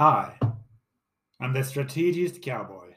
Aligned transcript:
Hi, 0.00 0.38
I'm 1.40 1.52
the 1.52 1.62
strategist 1.62 2.40
cowboy. 2.40 2.94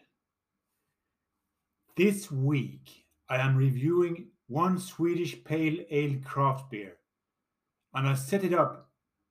This 1.97 2.31
week 2.31 3.03
I 3.27 3.39
am 3.39 3.57
reviewing 3.57 4.27
one 4.47 4.79
Swedish 4.79 5.43
pale 5.43 5.79
ale 5.91 6.19
craft 6.23 6.71
beer, 6.71 6.93
and 7.93 8.07
I 8.07 8.13
set 8.13 8.45
it 8.45 8.53
up 8.53 8.89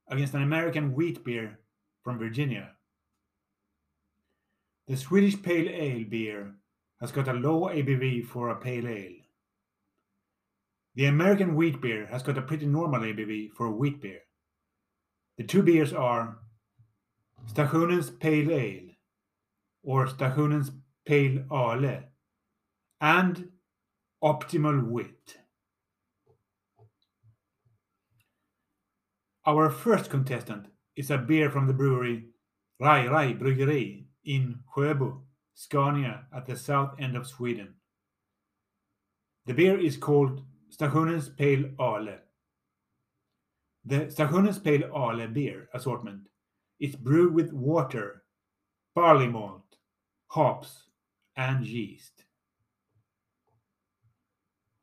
against 0.09 0.35
an 0.35 0.43
American 0.43 0.93
wheat 0.93 1.25
beer 1.25 1.61
from 2.05 2.19
Virginia. 2.19 2.73
The 4.89 4.97
Swedish 4.97 5.41
pale 5.41 5.69
ale 5.69 6.05
beer 6.09 6.55
has 7.01 7.13
got 7.13 7.29
a 7.29 7.33
low 7.33 7.69
ABV 7.69 8.27
for 8.27 8.49
a 8.49 8.57
pale 8.57 8.89
ale. 8.89 9.23
The 10.95 11.07
American 11.07 11.55
wheat 11.55 11.81
beer 11.81 12.07
has 12.07 12.23
got 12.23 12.37
a 12.37 12.43
pretty 12.43 12.67
normal 12.67 13.01
ABV 13.01 13.53
for 13.53 13.67
a 13.67 13.73
wheat 13.73 14.03
beer. 14.03 14.21
The 15.39 15.45
two 15.45 15.63
beers 15.63 15.93
are 15.93 16.39
Stationens 17.49 18.19
Pale 18.19 18.51
Ale 18.51 18.89
or 19.83 20.07
Stationens 20.07 20.71
Pale 21.07 21.45
Ale 21.51 22.03
and 23.01 23.51
Optimal 24.23 24.85
Wit. 24.85 25.39
Our 29.47 29.71
first 29.71 30.11
contestant 30.11 30.67
is 30.97 31.11
a 31.11 31.19
beer 31.19 31.51
from 31.51 31.67
the 31.67 31.73
brewery 31.73 32.27
Rai 32.79 33.09
Rai 33.09 33.35
Bryggeri 33.35 34.05
in 34.25 34.59
Sjöbo, 34.75 35.21
Scania 35.55 36.25
at 36.35 36.47
the 36.47 36.57
south 36.57 36.95
end 36.99 37.17
of 37.17 37.27
Sweden. 37.27 37.75
The 39.47 39.55
beer 39.55 39.79
is 39.79 39.97
called 39.97 40.43
Stationens 40.71 41.37
Pale 41.37 41.71
Ale. 41.81 42.19
The 43.85 44.07
Stationens 44.07 44.63
Pale 44.63 44.85
Ale 44.95 45.29
beer 45.29 45.69
assortment 45.75 46.29
is 46.79 46.97
brewed 46.97 47.35
with 47.35 47.53
water, 47.53 48.23
barley 48.95 49.27
malt, 49.27 49.77
hops, 50.29 50.85
and 51.37 51.67
yeast. 51.67 52.25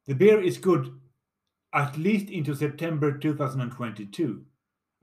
The 0.07 0.15
beer 0.15 0.41
is 0.41 0.57
good 0.57 0.99
at 1.73 1.97
least 1.97 2.29
into 2.29 2.55
September 2.55 3.17
2022, 3.17 4.43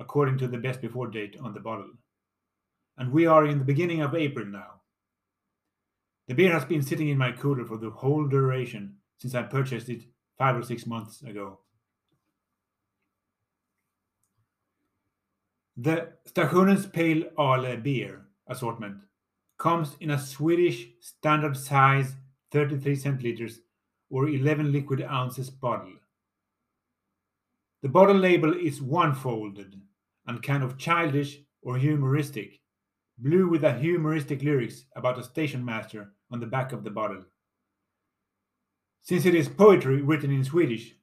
according 0.00 0.38
to 0.38 0.48
the 0.48 0.58
best 0.58 0.80
before 0.80 1.06
date 1.06 1.36
on 1.40 1.54
the 1.54 1.60
bottle. 1.60 1.90
And 2.98 3.12
we 3.12 3.26
are 3.26 3.46
in 3.46 3.58
the 3.58 3.64
beginning 3.64 4.02
of 4.02 4.14
April 4.14 4.46
now. 4.46 4.80
The 6.28 6.34
beer 6.34 6.52
has 6.52 6.64
been 6.64 6.82
sitting 6.82 7.08
in 7.08 7.18
my 7.18 7.32
cooler 7.32 7.64
for 7.64 7.76
the 7.76 7.90
whole 7.90 8.26
duration 8.26 8.96
since 9.18 9.34
I 9.34 9.42
purchased 9.42 9.88
it 9.88 10.02
five 10.38 10.56
or 10.56 10.62
six 10.62 10.86
months 10.86 11.22
ago. 11.22 11.60
The 15.76 16.08
Stationens 16.26 16.90
Pale 16.90 17.24
Ale 17.38 17.76
beer 17.76 18.22
assortment 18.48 18.96
comes 19.58 19.96
in 20.00 20.10
a 20.10 20.18
Swedish 20.18 20.88
standard 21.00 21.56
size 21.56 22.14
33 22.52 22.96
centiliters 22.96 23.58
or 24.10 24.28
11 24.28 24.72
liquid 24.72 25.02
ounces 25.02 25.50
bottle. 25.50 25.92
The 27.82 27.88
bottle 27.88 28.16
label 28.16 28.54
is 28.54 28.80
one 28.80 29.14
folded 29.14 29.80
and 30.26 30.42
kind 30.42 30.62
of 30.62 30.78
childish 30.78 31.38
or 31.62 31.76
humoristic, 31.76 32.60
blue 33.18 33.48
with 33.48 33.64
a 33.64 33.78
humoristic 33.78 34.42
lyrics 34.42 34.84
about 34.94 35.18
a 35.18 35.24
station 35.24 35.64
master 35.64 36.12
on 36.30 36.40
the 36.40 36.46
back 36.46 36.72
of 36.72 36.84
the 36.84 36.90
bottle. 36.90 37.24
Since 39.02 39.24
it 39.24 39.34
is 39.34 39.48
poetry 39.48 40.02
written 40.02 40.32
in 40.32 40.44
Swedish, 40.44 40.94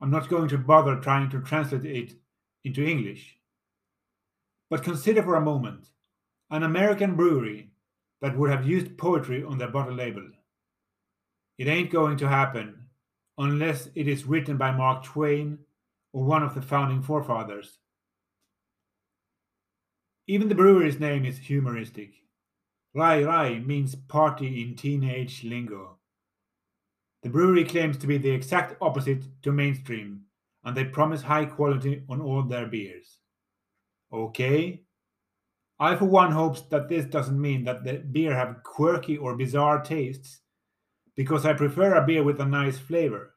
I'm 0.00 0.10
not 0.10 0.28
going 0.28 0.48
to 0.48 0.58
bother 0.58 0.96
trying 0.96 1.28
to 1.30 1.40
translate 1.40 1.84
it 1.84 2.14
into 2.64 2.84
English. 2.84 3.36
But 4.70 4.84
consider 4.84 5.22
for 5.22 5.34
a 5.34 5.40
moment 5.40 5.88
an 6.50 6.62
American 6.62 7.16
brewery 7.16 7.70
that 8.20 8.36
would 8.36 8.50
have 8.50 8.66
used 8.66 8.96
poetry 8.96 9.42
on 9.42 9.58
their 9.58 9.68
bottle 9.68 9.94
label. 9.94 10.26
It 11.58 11.66
ain't 11.66 11.90
going 11.90 12.16
to 12.18 12.28
happen 12.28 12.86
unless 13.36 13.88
it 13.94 14.08
is 14.08 14.24
written 14.24 14.56
by 14.56 14.70
Mark 14.70 15.04
Twain 15.04 15.58
or 16.12 16.24
one 16.24 16.42
of 16.42 16.54
the 16.54 16.62
founding 16.62 17.02
forefathers. 17.02 17.78
Even 20.30 20.48
the 20.48 20.54
brewery's 20.54 21.00
name 21.00 21.24
is 21.24 21.38
humoristic. 21.38 22.12
Rai 22.94 23.24
Rai 23.24 23.58
means 23.58 23.96
party 23.96 24.62
in 24.62 24.76
teenage 24.76 25.42
lingo. 25.42 25.98
The 27.24 27.30
brewery 27.30 27.64
claims 27.64 27.96
to 27.96 28.06
be 28.06 28.16
the 28.16 28.30
exact 28.30 28.76
opposite 28.80 29.24
to 29.42 29.50
mainstream, 29.50 30.20
and 30.62 30.76
they 30.76 30.84
promise 30.84 31.22
high 31.22 31.46
quality 31.46 32.04
on 32.08 32.20
all 32.20 32.44
their 32.44 32.68
beers. 32.68 33.18
Okay. 34.12 34.84
I 35.80 35.96
for 35.96 36.04
one 36.04 36.30
hopes 36.30 36.60
that 36.70 36.88
this 36.88 37.06
doesn't 37.06 37.40
mean 37.40 37.64
that 37.64 37.82
the 37.82 37.94
beer 37.94 38.32
have 38.32 38.62
quirky 38.62 39.16
or 39.16 39.34
bizarre 39.36 39.82
tastes, 39.82 40.42
because 41.16 41.44
I 41.44 41.54
prefer 41.54 41.94
a 41.94 42.06
beer 42.06 42.22
with 42.22 42.40
a 42.40 42.46
nice 42.46 42.78
flavor. 42.78 43.34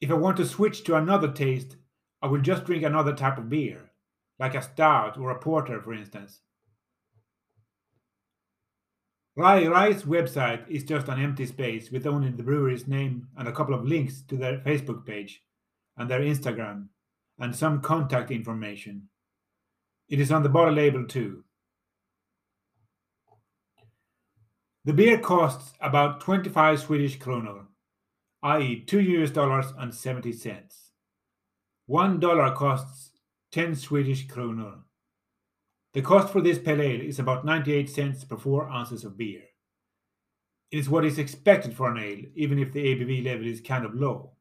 If 0.00 0.10
I 0.10 0.14
want 0.14 0.38
to 0.38 0.44
switch 0.44 0.82
to 0.84 0.96
another 0.96 1.30
taste, 1.30 1.76
I 2.20 2.26
will 2.26 2.40
just 2.40 2.64
drink 2.64 2.82
another 2.82 3.14
type 3.14 3.38
of 3.38 3.48
beer, 3.48 3.92
like 4.38 4.54
a 4.54 4.62
stout 4.62 5.16
or 5.18 5.30
a 5.30 5.38
porter, 5.38 5.80
for 5.80 5.94
instance. 5.94 6.40
Rai 9.36 9.66
Rai's 9.66 10.04
website 10.04 10.68
is 10.68 10.84
just 10.84 11.08
an 11.08 11.20
empty 11.20 11.46
space 11.46 11.90
with 11.90 12.06
only 12.06 12.30
the 12.30 12.42
brewery's 12.44 12.86
name 12.86 13.28
and 13.36 13.48
a 13.48 13.52
couple 13.52 13.74
of 13.74 13.84
links 13.84 14.22
to 14.28 14.36
their 14.36 14.58
Facebook 14.58 15.04
page 15.04 15.42
and 15.96 16.08
their 16.08 16.20
Instagram 16.20 16.86
and 17.40 17.54
some 17.54 17.80
contact 17.80 18.30
information. 18.30 19.08
It 20.08 20.20
is 20.20 20.30
on 20.30 20.44
the 20.44 20.48
bottle 20.48 20.74
label 20.74 21.04
too. 21.06 21.42
The 24.84 24.92
beer 24.92 25.18
costs 25.18 25.72
about 25.80 26.20
25 26.20 26.78
Swedish 26.78 27.18
kronor, 27.18 27.64
i.e., 28.42 28.84
2 28.86 29.00
US 29.00 29.30
dollars 29.30 29.66
and 29.78 29.92
70 29.92 30.32
cents. 30.32 30.90
One 31.86 32.20
dollar 32.20 32.52
costs 32.52 33.10
10 33.54 33.76
Swedish 33.76 34.26
kronor. 34.26 34.78
The 35.92 36.02
cost 36.02 36.32
for 36.32 36.40
this 36.40 36.58
pale 36.58 36.82
ale 36.82 37.00
is 37.00 37.20
about 37.20 37.44
98 37.44 37.88
cents 37.88 38.24
per 38.24 38.36
4 38.36 38.68
ounces 38.68 39.04
of 39.04 39.16
beer. 39.16 39.42
It 40.72 40.78
is 40.78 40.88
what 40.88 41.04
is 41.04 41.20
expected 41.20 41.72
for 41.72 41.88
an 41.88 42.02
ale, 42.02 42.24
even 42.34 42.58
if 42.58 42.72
the 42.72 42.84
ABV 42.84 43.24
level 43.24 43.46
is 43.46 43.60
kind 43.60 43.84
of 43.84 43.94
low. 43.94 44.32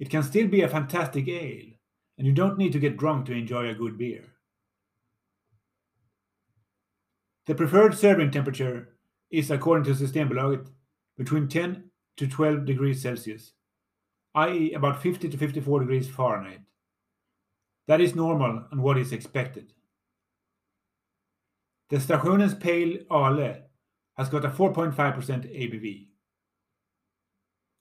It 0.00 0.10
can 0.10 0.24
still 0.24 0.48
be 0.48 0.62
a 0.62 0.68
fantastic 0.68 1.28
ale, 1.28 1.74
and 2.18 2.26
you 2.26 2.32
don't 2.32 2.58
need 2.58 2.72
to 2.72 2.80
get 2.80 2.96
drunk 2.96 3.26
to 3.26 3.34
enjoy 3.34 3.68
a 3.68 3.74
good 3.74 3.96
beer. 3.96 4.24
The 7.46 7.54
preferred 7.54 7.96
serving 7.96 8.32
temperature 8.32 8.96
is, 9.30 9.52
according 9.52 9.84
to 9.84 10.04
Systembolaget, 10.04 10.66
between 11.16 11.46
10 11.46 11.84
to 12.16 12.26
12 12.26 12.64
degrees 12.64 13.00
Celsius, 13.00 13.52
i.e., 14.34 14.72
about 14.72 15.00
50 15.00 15.28
to 15.28 15.36
54 15.36 15.80
degrees 15.80 16.08
Fahrenheit. 16.08 16.62
That 17.88 18.00
is 18.02 18.14
normal 18.14 18.64
and 18.70 18.82
what 18.82 18.98
is 18.98 19.12
expected. 19.12 19.72
The 21.88 21.96
Stationens 21.96 22.60
Pale 22.60 22.98
Ale 23.10 23.62
has 24.18 24.28
got 24.28 24.44
a 24.44 24.50
4.5% 24.50 24.94
ABV. 24.94 26.08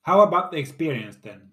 How 0.03 0.21
about 0.21 0.51
the 0.51 0.57
experience 0.57 1.17
then? 1.21 1.51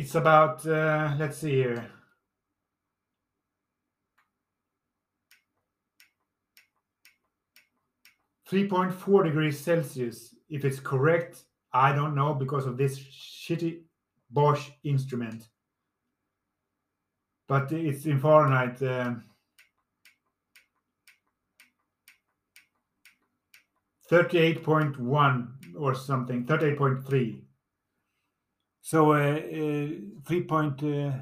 It's 0.00 0.14
about, 0.14 0.66
uh, 0.66 1.14
let's 1.18 1.36
see 1.36 1.56
here. 1.56 1.86
Three 8.48 8.66
point 8.66 8.94
four 8.94 9.24
degrees 9.24 9.60
Celsius. 9.60 10.34
If 10.48 10.64
it's 10.64 10.80
correct, 10.80 11.44
I 11.74 11.92
don't 11.92 12.14
know 12.14 12.32
because 12.32 12.64
of 12.64 12.78
this 12.78 12.98
shitty 12.98 13.82
Bosch 14.30 14.70
instrument. 14.84 15.50
But 17.46 17.70
it's 17.70 18.06
in 18.06 18.20
Fahrenheit. 18.20 18.82
Um, 18.82 19.24
38.1 24.10 25.76
or 25.76 25.94
something, 25.94 26.46
38.3. 26.46 27.42
So 28.90 29.12
uh, 29.12 29.38
uh, 29.38 29.88
3 30.26 30.42
point. 30.48 30.82
Uh, 30.82 31.12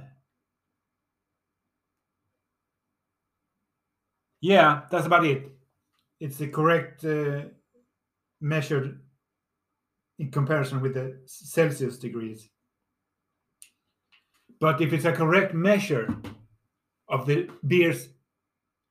yeah, 4.40 4.84
that's 4.90 5.04
about 5.04 5.26
it. 5.26 5.52
It's 6.18 6.38
the 6.38 6.48
correct 6.48 7.04
uh, 7.04 7.42
measured 8.40 8.98
in 10.18 10.30
comparison 10.30 10.80
with 10.80 10.94
the 10.94 11.20
Celsius 11.26 11.98
degrees. 11.98 12.48
But 14.58 14.80
if 14.80 14.94
it's 14.94 15.04
a 15.04 15.12
correct 15.12 15.52
measure 15.52 16.08
of 17.06 17.26
the 17.26 17.50
beer's 17.66 18.08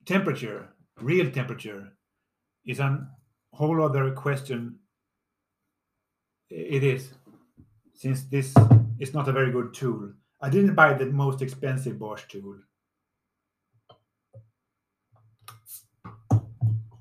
temperature, 0.06 0.70
real 1.02 1.32
temperature, 1.32 1.94
is 2.64 2.78
a 2.78 3.08
whole 3.54 3.84
other 3.84 4.12
question. 4.12 4.78
It 6.52 6.84
is, 6.84 7.10
since 7.98 8.26
this 8.26 8.54
is 9.00 9.14
not 9.16 9.28
a 9.28 9.32
very 9.32 9.52
good 9.52 9.74
tool. 9.74 10.14
I 10.40 10.52
didn't 10.52 10.76
buy 10.76 10.94
the 10.94 11.08
most 11.08 11.42
expensive 11.42 11.98
Bosch 11.98 12.26
tool. 12.30 12.60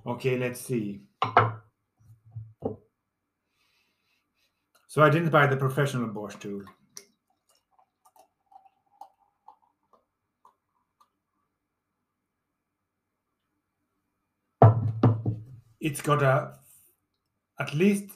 Okay, 0.06 0.38
let's 0.38 0.60
see. 0.60 1.02
So 4.88 5.02
I 5.02 5.10
didn't 5.10 5.28
buy 5.28 5.46
the 5.46 5.56
professional 5.58 6.08
Bosch 6.08 6.36
tool. 6.36 6.62
It's 15.78 16.00
got 16.00 16.22
a 16.22 16.54
at 17.60 17.74
least 17.74 18.10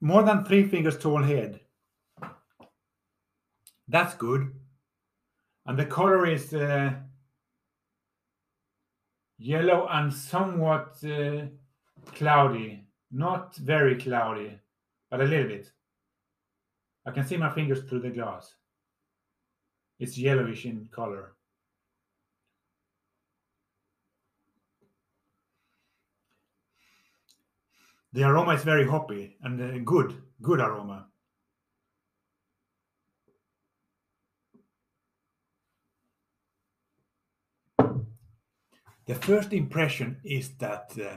more 0.00 0.22
than 0.22 0.44
three 0.44 0.66
fingers 0.66 0.98
tall 0.98 1.22
head. 1.22 1.60
That's 3.88 4.14
good. 4.14 4.52
And 5.66 5.78
the 5.78 5.86
color 5.86 6.26
is 6.26 6.54
uh, 6.54 6.92
yellow 9.38 9.88
and 9.90 10.12
somewhat 10.12 10.96
uh, 11.04 11.46
cloudy. 12.14 12.84
Not 13.10 13.56
very 13.56 13.96
cloudy, 13.96 14.58
but 15.10 15.20
a 15.20 15.24
little 15.24 15.48
bit. 15.48 15.72
I 17.06 17.10
can 17.10 17.26
see 17.26 17.38
my 17.38 17.50
fingers 17.50 17.82
through 17.84 18.00
the 18.00 18.10
glass. 18.10 18.54
It's 19.98 20.18
yellowish 20.18 20.66
in 20.66 20.88
color. 20.92 21.32
The 28.12 28.24
aroma 28.24 28.54
is 28.54 28.64
very 28.64 28.86
hoppy 28.86 29.36
and 29.42 29.60
uh, 29.60 29.78
good, 29.84 30.22
good 30.40 30.60
aroma. 30.60 31.08
The 39.06 39.14
first 39.14 39.52
impression 39.54 40.20
is 40.22 40.50
that, 40.58 40.92
uh, 40.98 41.16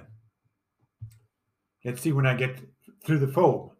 let's 1.83 2.01
see 2.01 2.13
when 2.13 2.25
I 2.25 2.35
get 2.35 2.57
through 3.03 3.19
the 3.19 3.27
foam. 3.27 3.70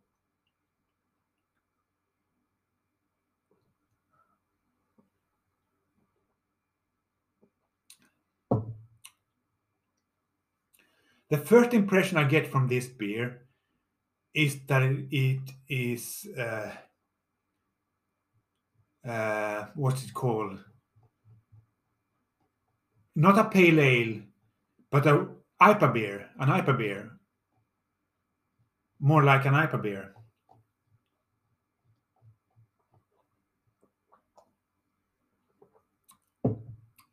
The 11.32 11.38
first 11.38 11.74
impression 11.74 12.18
I 12.18 12.26
get 12.26 12.52
from 12.52 12.68
this 12.68 12.88
beer 12.88 13.48
is 14.34 14.60
that 14.68 14.84
it 14.84 15.40
is 15.70 16.28
uh, 16.38 16.72
uh, 19.08 19.68
what's 19.76 20.04
it 20.04 20.14
called? 20.14 20.60
Not 23.16 23.38
a 23.38 23.46
pale 23.46 23.80
ale, 23.80 24.24
but 24.92 25.08
a 25.08 25.28
IPA 25.62 25.94
beer, 25.94 26.30
an 26.38 26.50
IPA 26.50 26.78
beer, 26.78 27.12
more 29.00 29.24
like 29.24 29.46
an 29.46 29.54
IPA 29.54 29.82
beer. 29.82 30.14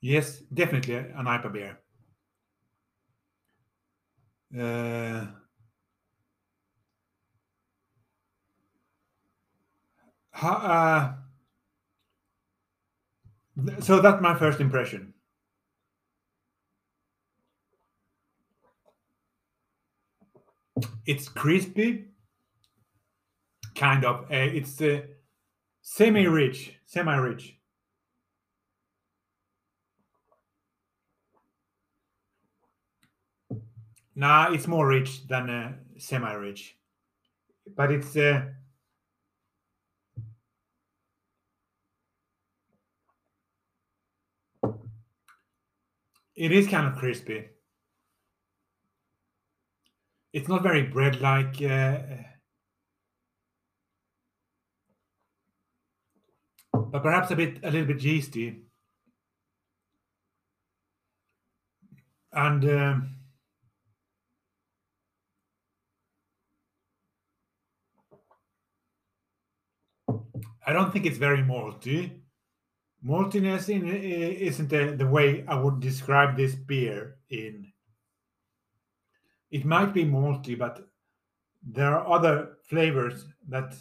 Yes, 0.01 0.41
definitely 0.53 0.97
an 0.97 1.27
IPA 1.27 1.53
beer. 1.53 1.79
Uh, 4.57 5.27
uh, 10.43 11.13
so 13.81 14.01
that's 14.01 14.23
my 14.23 14.35
first 14.39 14.61
impression. 14.61 15.13
It's 21.07 21.29
crispy, 21.29 22.07
kind 23.75 24.05
of. 24.05 24.25
Uh, 24.25 24.27
it's 24.31 24.81
uh, 24.81 25.03
semi-rich, 25.83 26.79
semi-rich. 26.87 27.58
Nah, 34.19 34.51
it's 34.53 34.67
more 34.67 34.85
rich 34.85 35.29
than 35.29 35.79
semi-rich, 35.97 36.77
but 37.77 37.93
it's 37.93 38.17
uh, 38.17 38.47
it 46.35 46.51
is 46.51 46.67
kind 46.67 46.89
of 46.89 46.97
crispy. 46.97 47.45
It's 50.33 50.49
not 50.49 50.65
very 50.65 50.83
bread-like. 50.83 51.63
Uh, 51.63 51.99
but 56.73 57.05
perhaps 57.05 57.31
a 57.31 57.37
bit, 57.37 57.61
a 57.63 57.71
little 57.71 57.87
bit 57.87 58.03
yeasty, 58.03 58.65
and. 62.33 62.65
Um, 62.65 63.18
I 70.69 70.75
don't 70.75 70.93
think 70.93 71.07
it's 71.07 71.17
very 71.17 71.43
malty. 71.43 72.21
Maltiness 73.03 73.71
in, 73.71 73.89
isn't 73.89 74.69
the, 74.69 74.95
the 74.99 75.07
way 75.07 75.43
I 75.49 75.55
would 75.55 75.81
describe 75.81 76.37
this 76.37 76.55
beer 76.55 77.17
in. 77.31 77.73
It 79.51 79.65
might 79.65 79.95
be 79.95 80.05
malty, 80.05 80.59
but 80.59 80.87
there 81.67 81.97
are 81.97 82.07
other 82.07 82.59
flavors 82.69 83.25
that 83.49 83.73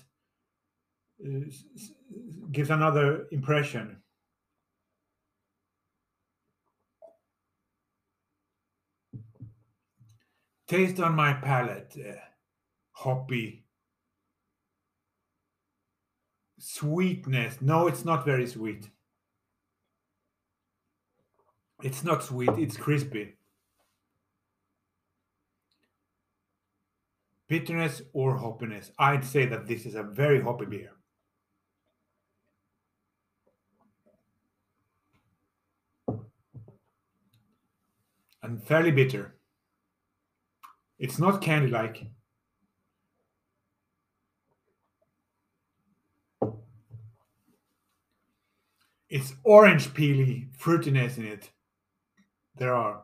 uh, 1.22 1.39
gives 2.53 2.70
another 2.70 3.27
impression. 3.32 4.01
Taste 10.70 11.01
on 11.01 11.15
my 11.15 11.34
palate, 11.34 11.98
uh, 12.00 12.13
hoppy, 12.91 13.67
sweetness. 16.68 17.62
No, 17.62 17.88
it's 17.88 18.04
not 18.04 18.26
very 18.26 18.46
sweet. 18.46 18.90
It's 21.82 22.04
not 22.04 22.24
sweet, 22.24 22.50
it's 22.58 22.76
crispy. 22.76 23.36
Bitterness 27.48 28.02
or 28.12 28.38
hoppiness. 28.38 28.92
I'd 29.00 29.24
say 29.24 29.46
that 29.46 29.66
this 29.66 29.86
is 29.86 29.96
a 29.96 30.04
very 30.04 30.42
hoppy 30.42 30.66
beer. 30.66 30.92
And 38.44 38.62
fairly 38.62 38.92
bitter. 38.92 39.38
It's 41.00 41.18
not 41.18 41.42
candy 41.42 41.70
like. 41.70 42.08
It's 49.10 49.34
orange 49.44 49.94
peely 49.94 50.48
fruitiness 50.58 51.18
in 51.18 51.26
it. 51.26 51.50
There 52.56 52.74
are, 52.74 53.04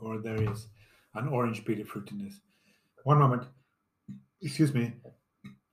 or 0.00 0.18
there 0.18 0.42
is 0.50 0.66
an 1.14 1.28
orange 1.28 1.64
peely 1.64 1.86
fruitiness. 1.86 2.34
One 3.04 3.18
moment. 3.18 3.44
Excuse 4.40 4.74
me. 4.74 4.92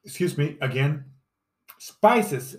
Excuse 0.04 0.38
me 0.38 0.58
again. 0.62 1.06
Spices. 1.80 2.58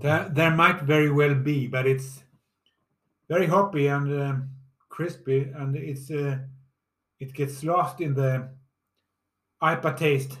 There, 0.00 0.28
there 0.32 0.50
might 0.52 0.82
very 0.82 1.10
well 1.10 1.34
be, 1.34 1.66
but 1.66 1.86
it's 1.86 2.22
very 3.28 3.46
hoppy 3.46 3.88
and 3.88 4.22
um, 4.22 4.50
crispy, 4.88 5.50
and 5.54 5.74
it's 5.76 6.10
uh, 6.10 6.38
it 7.18 7.34
gets 7.34 7.64
lost 7.64 8.00
in 8.00 8.14
the 8.14 8.48
IPA 9.60 9.96
taste. 9.96 10.38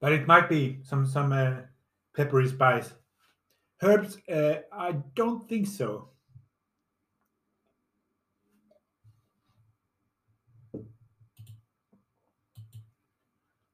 But 0.00 0.12
it 0.12 0.26
might 0.26 0.48
be 0.48 0.78
some 0.84 1.06
some 1.06 1.32
uh, 1.32 1.56
peppery 2.16 2.48
spice. 2.48 2.94
Herbs, 3.82 4.16
uh, 4.28 4.60
I 4.72 4.92
don't 5.14 5.48
think 5.48 5.66
so. 5.66 6.08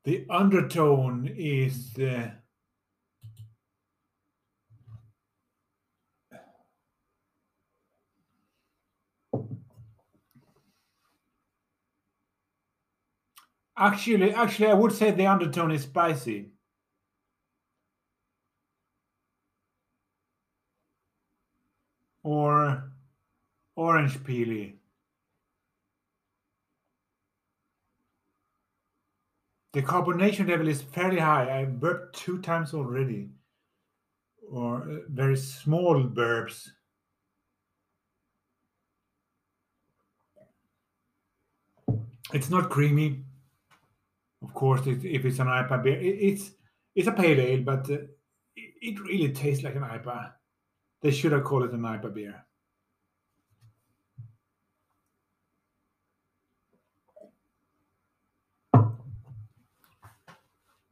The 0.05 0.27
undertone 0.29 1.31
is 1.35 1.95
actually 13.77 14.33
actually 14.35 14.69
I 14.69 14.75
would 14.75 14.93
say 14.93 15.11
the 15.11 15.27
undertone 15.27 15.71
is 15.73 15.83
spicy. 15.83 16.51
Or 22.23 22.91
orange 23.77 24.19
peely. 24.25 24.75
The 29.75 29.83
carbonation 29.83 30.49
level 30.49 30.69
is 30.69 30.83
fairly 30.83 31.19
high. 31.19 31.61
I 31.61 31.65
burped 31.65 32.15
two 32.15 32.41
times 32.41 32.75
already, 32.75 33.31
or 34.49 34.83
uh, 34.83 34.99
very 35.09 35.37
small 35.37 36.01
burps. 36.05 36.69
It's 42.33 42.51
not 42.51 42.71
creamy, 42.71 43.25
of 44.45 44.55
course. 44.55 44.87
It, 44.87 45.05
if 45.05 45.25
it's 45.25 45.41
an 45.41 45.49
IPA 45.49 45.83
beer, 45.83 45.99
it, 45.99 46.19
it's 46.21 46.53
it's 46.95 47.09
a 47.09 47.13
pale 47.13 47.41
ale, 47.41 47.63
but 47.65 47.91
uh, 47.91 47.95
it, 48.55 48.75
it 48.81 49.01
really 49.01 49.33
tastes 49.33 49.65
like 49.65 49.75
an 49.75 49.83
IPA. 49.83 50.35
They 51.03 51.11
should 51.11 51.33
have 51.33 51.43
called 51.43 51.65
it 51.65 51.73
an 51.73 51.81
IPA 51.81 52.15
beer. 52.15 52.47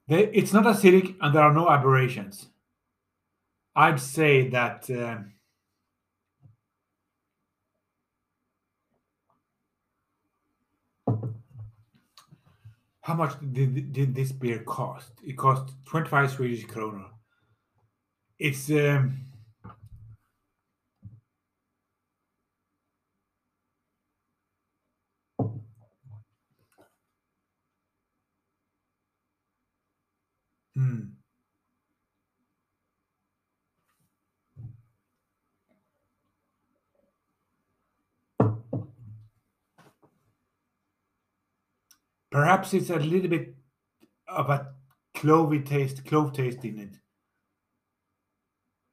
They, 0.09 0.27
it's 0.27 0.53
not 0.53 0.65
acidic 0.65 1.17
and 1.21 1.35
there 1.35 1.43
are 1.43 1.55
no 1.55 1.69
aberrations. 1.69 2.49
I'd 3.75 4.01
say 4.01 4.49
that 4.49 4.91
uh, 4.91 5.19
how 13.01 13.15
much 13.15 13.35
did, 13.53 13.93
did 13.93 14.15
this 14.15 14.33
beer 14.33 14.61
cost? 14.61 15.13
It 15.25 15.39
cost 15.39 15.73
25 15.87 16.31
Swedish 16.31 16.67
kronor. 16.67 17.07
It's 18.39 18.71
um, 18.71 19.32
hmm. 30.83 31.01
Perhaps 42.31 42.73
it's 42.73 42.89
a 42.89 42.97
little 42.97 43.29
bit 43.29 43.55
of 44.27 44.49
a 44.49 44.73
clovey 45.15 45.65
taste, 45.65 46.07
clove 46.07 46.33
taste 46.33 46.65
in 46.65 46.79
it. 46.79 46.97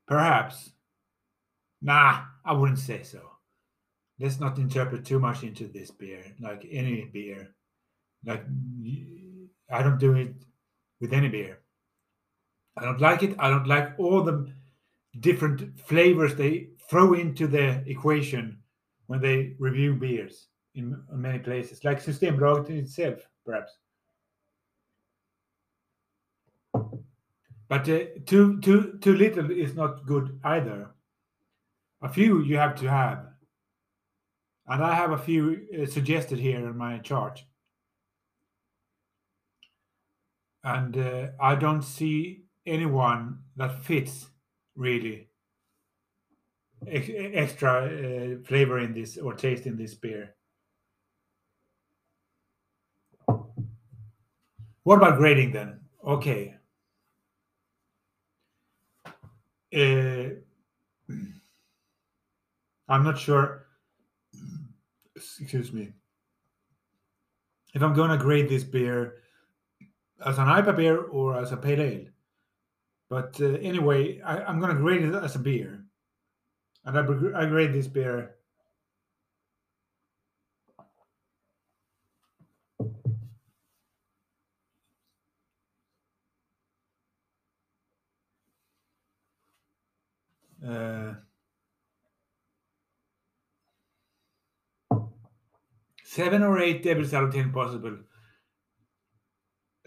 Perhaps. 0.05 0.71
Nah, 1.81 2.23
I 2.43 2.51
wouldn't 2.51 2.79
say 2.79 3.03
so. 3.03 3.21
Let's 4.19 4.41
not 4.41 4.57
interpret 4.57 5.05
too 5.05 5.19
much 5.19 5.43
into 5.43 5.67
this 5.67 5.91
beer, 5.91 6.25
like 6.41 6.67
any 6.69 7.05
beer. 7.05 7.55
Like 8.25 8.43
I 9.71 9.83
don't 9.83 9.99
do 9.99 10.15
it 10.15 10.33
with 10.99 11.13
any 11.13 11.29
beer. 11.29 11.59
I 12.79 12.85
don't 12.85 13.01
like 13.01 13.23
it. 13.23 13.35
I 13.39 13.49
don't 13.49 13.67
like 13.67 13.93
all 13.97 14.23
the 14.23 14.51
different 15.19 15.79
flavors 15.79 16.35
they 16.35 16.69
throw 16.89 17.13
into 17.13 17.45
the 17.45 17.83
equation 17.85 18.59
when 19.07 19.19
they 19.19 19.55
review 19.59 19.95
beers 19.95 20.47
in, 20.75 21.01
many 21.11 21.39
places, 21.39 21.83
like 21.83 22.01
Systembolaget 22.01 22.69
itself, 22.69 23.19
perhaps. 23.45 23.77
But 27.67 27.87
uh, 27.89 27.99
too 28.25 28.59
too 28.61 28.97
too 29.01 29.15
little 29.15 29.51
is 29.51 29.75
not 29.75 30.05
good 30.05 30.39
either. 30.43 30.91
A 32.01 32.09
few 32.09 32.41
you 32.41 32.57
have 32.57 32.75
to 32.79 32.89
have, 32.89 33.27
and 34.67 34.83
I 34.83 34.95
have 34.95 35.11
a 35.11 35.17
few 35.17 35.67
uh, 35.79 35.85
suggested 35.85 36.39
here 36.39 36.67
in 36.67 36.77
my 36.77 36.97
chart. 36.99 37.43
And 40.63 40.97
uh, 40.97 41.27
I 41.39 41.55
don't 41.55 41.83
see 41.83 42.45
anyone 42.69 43.39
that 43.55 43.83
fits 43.83 44.27
really 44.75 45.29
ex- 46.87 47.09
extra 47.33 47.85
uh, 47.85 48.47
flavor 48.47 48.79
in 48.79 48.93
this 48.93 49.17
or 49.17 49.33
taste 49.33 49.65
in 49.65 49.77
this 49.77 49.95
beer. 49.95 50.35
What 54.83 54.97
about 54.97 55.17
grading 55.17 55.51
then? 55.51 55.81
Okay. 56.05 56.55
Uh, 59.75 60.29
I'm 62.87 63.03
not 63.03 63.19
sure. 63.19 63.67
Excuse 65.15 65.71
me. 65.71 65.93
If 67.75 67.83
I'm 67.83 67.93
going 67.93 68.09
to 68.09 68.17
grade 68.17 68.49
this 68.49 68.63
beer 68.63 69.17
as 70.25 70.39
an 70.39 70.47
IPA 70.47 70.75
beer 70.75 70.97
or 70.97 71.37
as 71.37 71.51
a 71.51 71.57
pale 71.57 71.81
ale. 71.81 72.05
But 73.09 73.41
uh, 73.41 73.57
anyway, 73.61 74.21
I, 74.21 74.49
am 74.49 74.59
going 74.59 74.75
to 74.75 74.81
grade 74.81 75.01
it 75.01 75.15
as 75.15 75.35
a 75.35 75.39
beer. 75.39 75.83
And 76.85 76.97
I, 76.97 77.41
I 77.41 77.45
grade 77.47 77.73
this 77.73 77.87
beer 77.87 78.35
Uh, 90.65 91.13
seven 96.03 96.43
or 96.43 96.59
eight 96.59 96.83
devils 96.83 97.13
out 97.13 97.23
of 97.23 97.33
ten 97.33 97.51
possible. 97.51 97.97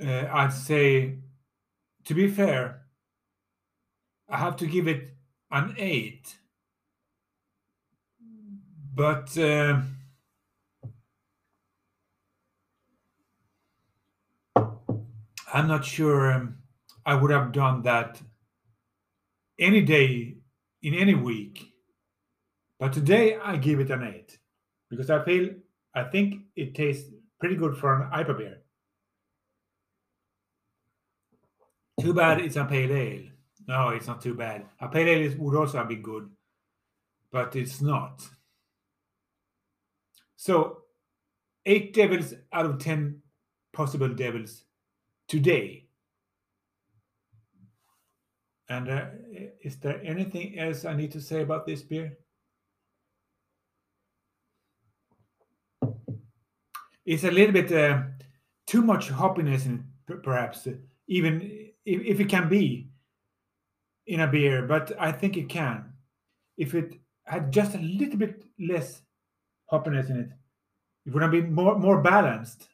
Uh, 0.03 0.27
I'd 0.33 0.53
say, 0.53 1.19
to 2.07 2.15
be 2.15 2.29
fair, 2.29 2.82
I 4.33 4.39
have 4.39 4.57
to 4.57 4.67
give 4.67 4.89
it 4.89 5.11
an 5.51 5.75
eight. 5.77 6.39
But 8.95 9.37
uh, 9.37 9.83
I'm 15.53 15.69
not 15.69 15.85
sure 15.85 16.33
um, 16.33 16.57
I 17.05 17.15
would 17.15 17.31
have 17.31 17.53
done 17.53 17.83
that 17.83 18.23
any 19.59 19.83
day 19.83 20.39
in 20.83 20.95
any 20.95 21.15
week. 21.15 21.75
But 22.81 22.95
today 22.95 23.37
I 23.37 23.59
give 23.59 23.81
it 23.81 23.91
an 23.91 24.03
8 24.03 24.39
because 24.89 25.11
I 25.11 25.23
feel 25.25 25.51
I 25.95 26.05
think 26.05 26.41
it 26.57 26.75
tastes 26.75 27.11
pretty 27.39 27.57
good 27.57 27.77
for 27.77 27.95
an 28.01 28.11
IPA 28.11 28.39
beer. 28.39 28.59
Too 32.01 32.15
bad 32.15 32.41
it's 32.41 32.57
a 32.57 32.65
pale 32.65 32.93
ale. 32.93 33.32
No, 33.67 33.91
it's 33.91 34.07
not 34.07 34.21
too 34.21 34.35
bad. 34.35 34.67
A 34.81 34.89
pale 34.89 35.09
ale 35.09 35.35
would 35.39 35.57
also 35.57 35.85
be 35.85 35.97
good, 35.97 36.29
but 37.31 37.55
it's 37.57 37.81
not. 37.81 38.27
So, 40.37 40.79
eight 41.65 41.95
devils 41.95 42.35
out 42.53 42.67
of 42.67 42.79
ten 42.79 43.23
possible 43.73 44.09
devils 44.09 44.65
today. 45.29 45.87
And 48.69 48.89
uh, 48.89 49.05
is 49.63 49.77
there 49.77 50.01
anything 50.03 50.59
else 50.59 50.85
I 50.85 50.95
need 50.97 51.13
to 51.13 51.21
say 51.21 51.43
about 51.43 51.67
this 51.67 51.83
beer? 51.83 52.17
It's 57.05 57.25
a 57.25 57.31
little 57.31 57.53
bit 57.53 57.71
uh, 57.73 58.03
too 58.67 58.83
much 58.83 59.11
hoppiness 59.11 59.67
in 59.67 59.85
perhaps, 60.23 60.69
even 61.07 61.71
if, 61.85 62.01
if 62.03 62.21
it 62.21 62.29
can 62.29 62.49
be 62.49 62.92
in 64.07 64.21
a 64.21 64.27
beer, 64.27 64.63
but 64.63 64.93
I 64.99 65.13
think 65.13 65.37
it 65.37 65.49
can. 65.49 65.93
If 66.57 66.75
it 66.75 66.95
had 67.25 67.53
just 67.53 67.75
a 67.75 67.79
little 67.79 68.19
bit 68.19 68.45
less 68.59 69.03
hoppiness 69.71 70.11
in 70.11 70.19
it, 70.19 70.31
it 71.07 71.13
would 71.13 71.23
have 71.23 71.31
been 71.31 71.53
more 71.53 71.79
more 71.79 72.01
balanced, 72.01 72.69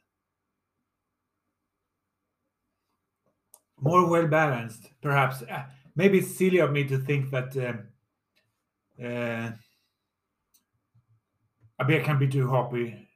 more 3.81 4.09
well 4.09 4.27
balanced. 4.27 4.91
Perhaps 5.01 5.43
uh, 5.43 5.65
maybe 5.97 6.19
it's 6.19 6.37
silly 6.37 6.59
of 6.59 6.73
me 6.73 6.85
to 6.85 6.99
think 6.99 7.31
that 7.31 7.57
uh, 7.57 9.05
uh, 9.05 9.53
a 11.79 11.85
beer 11.85 12.03
can 12.03 12.19
be 12.19 12.29
too 12.29 12.49
hoppy, 12.49 13.09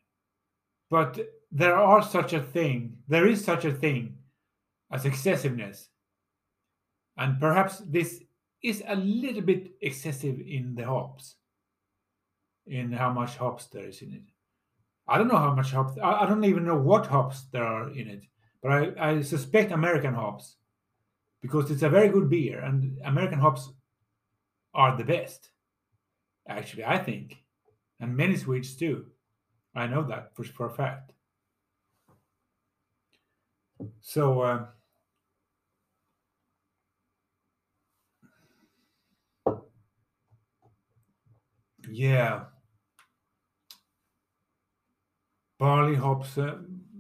but 0.91 1.19
there 1.51 1.75
are 1.77 2.03
such 2.03 2.33
a 2.33 2.41
thing. 2.41 2.97
There 3.09 3.27
is 3.27 3.45
such 3.45 3.65
a 3.65 3.73
thing 3.73 4.19
as 4.91 5.05
excessiveness, 5.05 5.89
and 7.17 7.39
perhaps 7.39 7.79
this 7.79 8.23
is 8.63 8.83
a 8.87 8.97
little 8.97 9.43
bit 9.43 9.73
excessive 9.81 10.41
in 10.41 10.75
the 10.75 10.85
hops, 10.85 11.37
in 12.67 12.93
how 12.93 13.13
much 13.13 13.37
hops 13.37 13.67
there 13.67 13.87
is 13.87 14.03
in 14.03 14.13
it. 14.13 14.23
I 15.09 15.19
don't 15.19 15.29
know 15.29 15.39
how 15.39 15.55
much 15.55 15.73
hops. 15.73 15.99
I, 16.03 16.27
don't 16.27 16.45
even 16.45 16.65
know 16.65 16.77
what 16.77 17.07
hops 17.07 17.43
there 17.53 17.65
are 17.65 17.91
in 17.91 18.09
it, 18.09 18.25
but 18.63 18.71
I, 18.71 19.11
I 19.11 19.23
suspect 19.23 19.73
American 19.73 20.15
hops 20.15 20.57
because 21.41 21.71
it's 21.71 21.83
a 21.83 21.89
very 21.89 22.09
good 22.09 22.31
beer, 22.31 22.61
and 22.61 22.99
American 23.05 23.41
hops 23.41 23.71
are 24.75 24.97
the 24.97 25.05
best. 25.05 25.51
Actually, 26.49 26.85
I 26.85 26.99
think, 26.99 27.39
and 28.01 28.17
many 28.17 28.37
Swedes 28.37 28.77
too. 28.77 29.07
I 29.75 29.87
know 29.87 30.03
that 30.05 30.35
for, 30.35 30.45
for 30.45 30.67
a 30.67 30.71
fact. 30.75 31.13
So. 34.01 34.41
Uh, 34.41 34.67
yeah 41.93 42.45
barley 45.63 45.95
hops, 45.95 46.39
uh, 46.39 46.57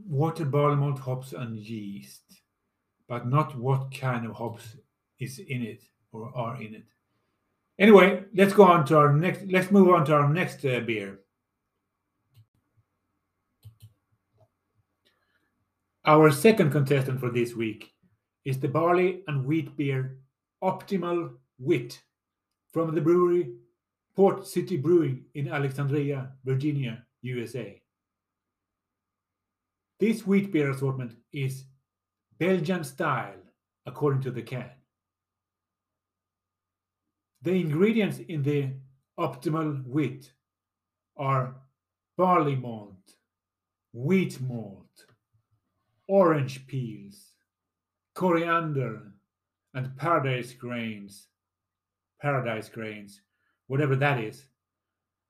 water 0.06 0.44
barley 0.44 0.76
malt 0.76 1.00
hops 1.00 1.32
and 1.32 1.56
yeast, 1.56 2.22
but 3.08 3.26
not 3.26 3.58
what 3.58 3.92
kind 3.92 4.24
of 4.24 4.36
hops 4.36 4.76
is 5.18 5.40
in 5.40 5.62
it 5.62 5.82
or 6.12 6.30
are 6.36 6.62
in 6.62 6.72
it. 6.76 6.84
Anyway, 7.76 8.22
let's 8.32 8.52
go 8.52 8.62
on 8.62 8.84
to 8.86 8.96
our 8.96 9.12
next. 9.12 9.50
Let's 9.50 9.72
move 9.72 9.88
on 9.88 10.04
to 10.04 10.14
our 10.14 10.32
next 10.32 10.64
uh, 10.64 10.78
beer. 10.78 11.18
Our 16.04 16.30
second 16.30 16.70
contestant 16.70 17.18
for 17.18 17.30
this 17.30 17.56
week 17.56 17.90
is 18.44 18.60
the 18.60 18.68
barley 18.68 19.24
and 19.26 19.44
wheat 19.44 19.76
beer 19.76 20.18
Optimal 20.62 21.32
Wit 21.58 22.00
from 22.72 22.94
the 22.94 23.00
brewery 23.00 23.54
Port 24.14 24.46
City 24.46 24.76
Brewing 24.76 25.24
in 25.34 25.48
Alexandria, 25.48 26.32
Virginia, 26.44 27.04
USA. 27.22 27.80
This 29.98 30.26
wheat 30.26 30.52
beer 30.52 30.70
assortment 30.70 31.16
is 31.32 31.64
Belgian 32.38 32.84
style, 32.84 33.40
according 33.86 34.20
to 34.22 34.30
the 34.30 34.42
can. 34.42 34.70
The 37.42 37.52
ingredients 37.52 38.18
in 38.18 38.42
the 38.42 38.70
optimal 39.18 39.86
wheat 39.86 40.32
are 41.16 41.54
barley 42.16 42.56
malt, 42.56 43.16
wheat 43.92 44.40
malt, 44.40 45.06
orange 46.06 46.66
peels, 46.66 47.32
coriander, 48.14 49.12
and 49.74 49.96
paradise 49.96 50.52
grains. 50.52 51.28
Paradise 52.20 52.68
grains, 52.68 53.20
whatever 53.72 53.96
that 53.96 54.18
is. 54.18 54.44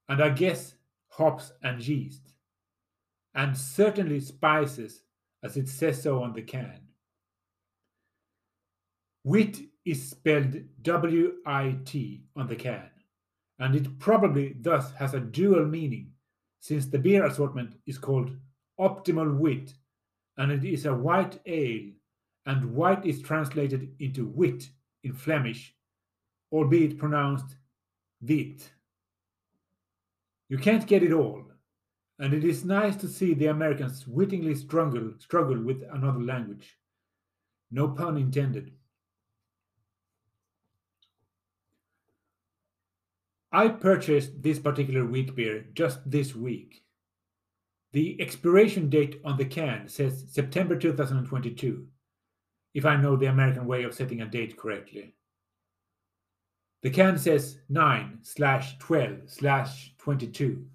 And 0.08 0.20
I 0.20 0.30
guess 0.30 0.74
hops 1.10 1.52
and 1.62 1.80
yeast 1.80 2.32
and 3.36 3.56
certainly 3.56 4.18
spices, 4.18 5.02
as 5.44 5.56
it 5.56 5.68
says 5.68 6.02
so 6.02 6.20
on 6.24 6.32
the 6.32 6.42
can. 6.42 6.80
Wit 9.22 9.60
is 9.84 10.10
spelled 10.10 10.56
W 10.82 11.34
I 11.46 11.76
T 11.84 12.24
on 12.34 12.48
the 12.48 12.56
can, 12.56 12.90
and 13.60 13.76
it 13.76 13.96
probably 14.00 14.56
thus 14.60 14.90
has 14.94 15.14
a 15.14 15.20
dual 15.20 15.64
meaning, 15.64 16.10
since 16.58 16.86
the 16.86 16.98
beer 16.98 17.24
assortment 17.24 17.76
is 17.86 17.96
called 17.96 18.36
Optimal 18.80 19.38
Wit, 19.38 19.72
and 20.36 20.50
it 20.50 20.64
is 20.64 20.84
a 20.86 20.92
white 20.92 21.38
ale, 21.46 21.92
and 22.46 22.74
white 22.74 23.06
is 23.06 23.22
translated 23.22 23.94
into 24.00 24.26
wit 24.26 24.68
in 25.04 25.12
Flemish, 25.12 25.76
albeit 26.50 26.98
pronounced 26.98 27.54
wit. 28.22 28.70
You 30.48 30.58
can't 30.58 30.86
get 30.86 31.02
it 31.02 31.12
all, 31.12 31.44
and 32.18 32.34
it 32.34 32.44
is 32.44 32.64
nice 32.64 32.96
to 32.96 33.08
see 33.08 33.34
the 33.34 33.46
Americans 33.46 34.06
wittingly 34.06 34.54
struggle, 34.54 35.12
struggle 35.18 35.60
with 35.60 35.82
another 35.92 36.20
language. 36.20 36.78
No 37.70 37.88
pun 37.88 38.16
intended. 38.16 38.72
I 43.50 43.68
purchased 43.68 44.42
this 44.42 44.58
particular 44.58 45.04
wheat 45.04 45.34
beer 45.34 45.66
just 45.74 45.98
this 46.10 46.34
week. 46.34 46.82
The 47.92 48.16
expiration 48.20 48.88
date 48.88 49.20
on 49.24 49.36
the 49.36 49.44
can 49.44 49.88
says 49.88 50.24
September 50.30 50.76
2022, 50.76 51.86
if 52.72 52.86
I 52.86 52.96
know 52.96 53.16
the 53.16 53.26
American 53.26 53.66
way 53.66 53.82
of 53.84 53.94
setting 53.94 54.22
a 54.22 54.26
date 54.26 54.56
correctly. 54.56 55.14
The 56.82 56.90
can 56.90 57.16
says 57.16 57.58
9 57.68 58.18
slash 58.22 58.78
12 58.78 59.30
slash 59.30 59.94
22 59.98 60.66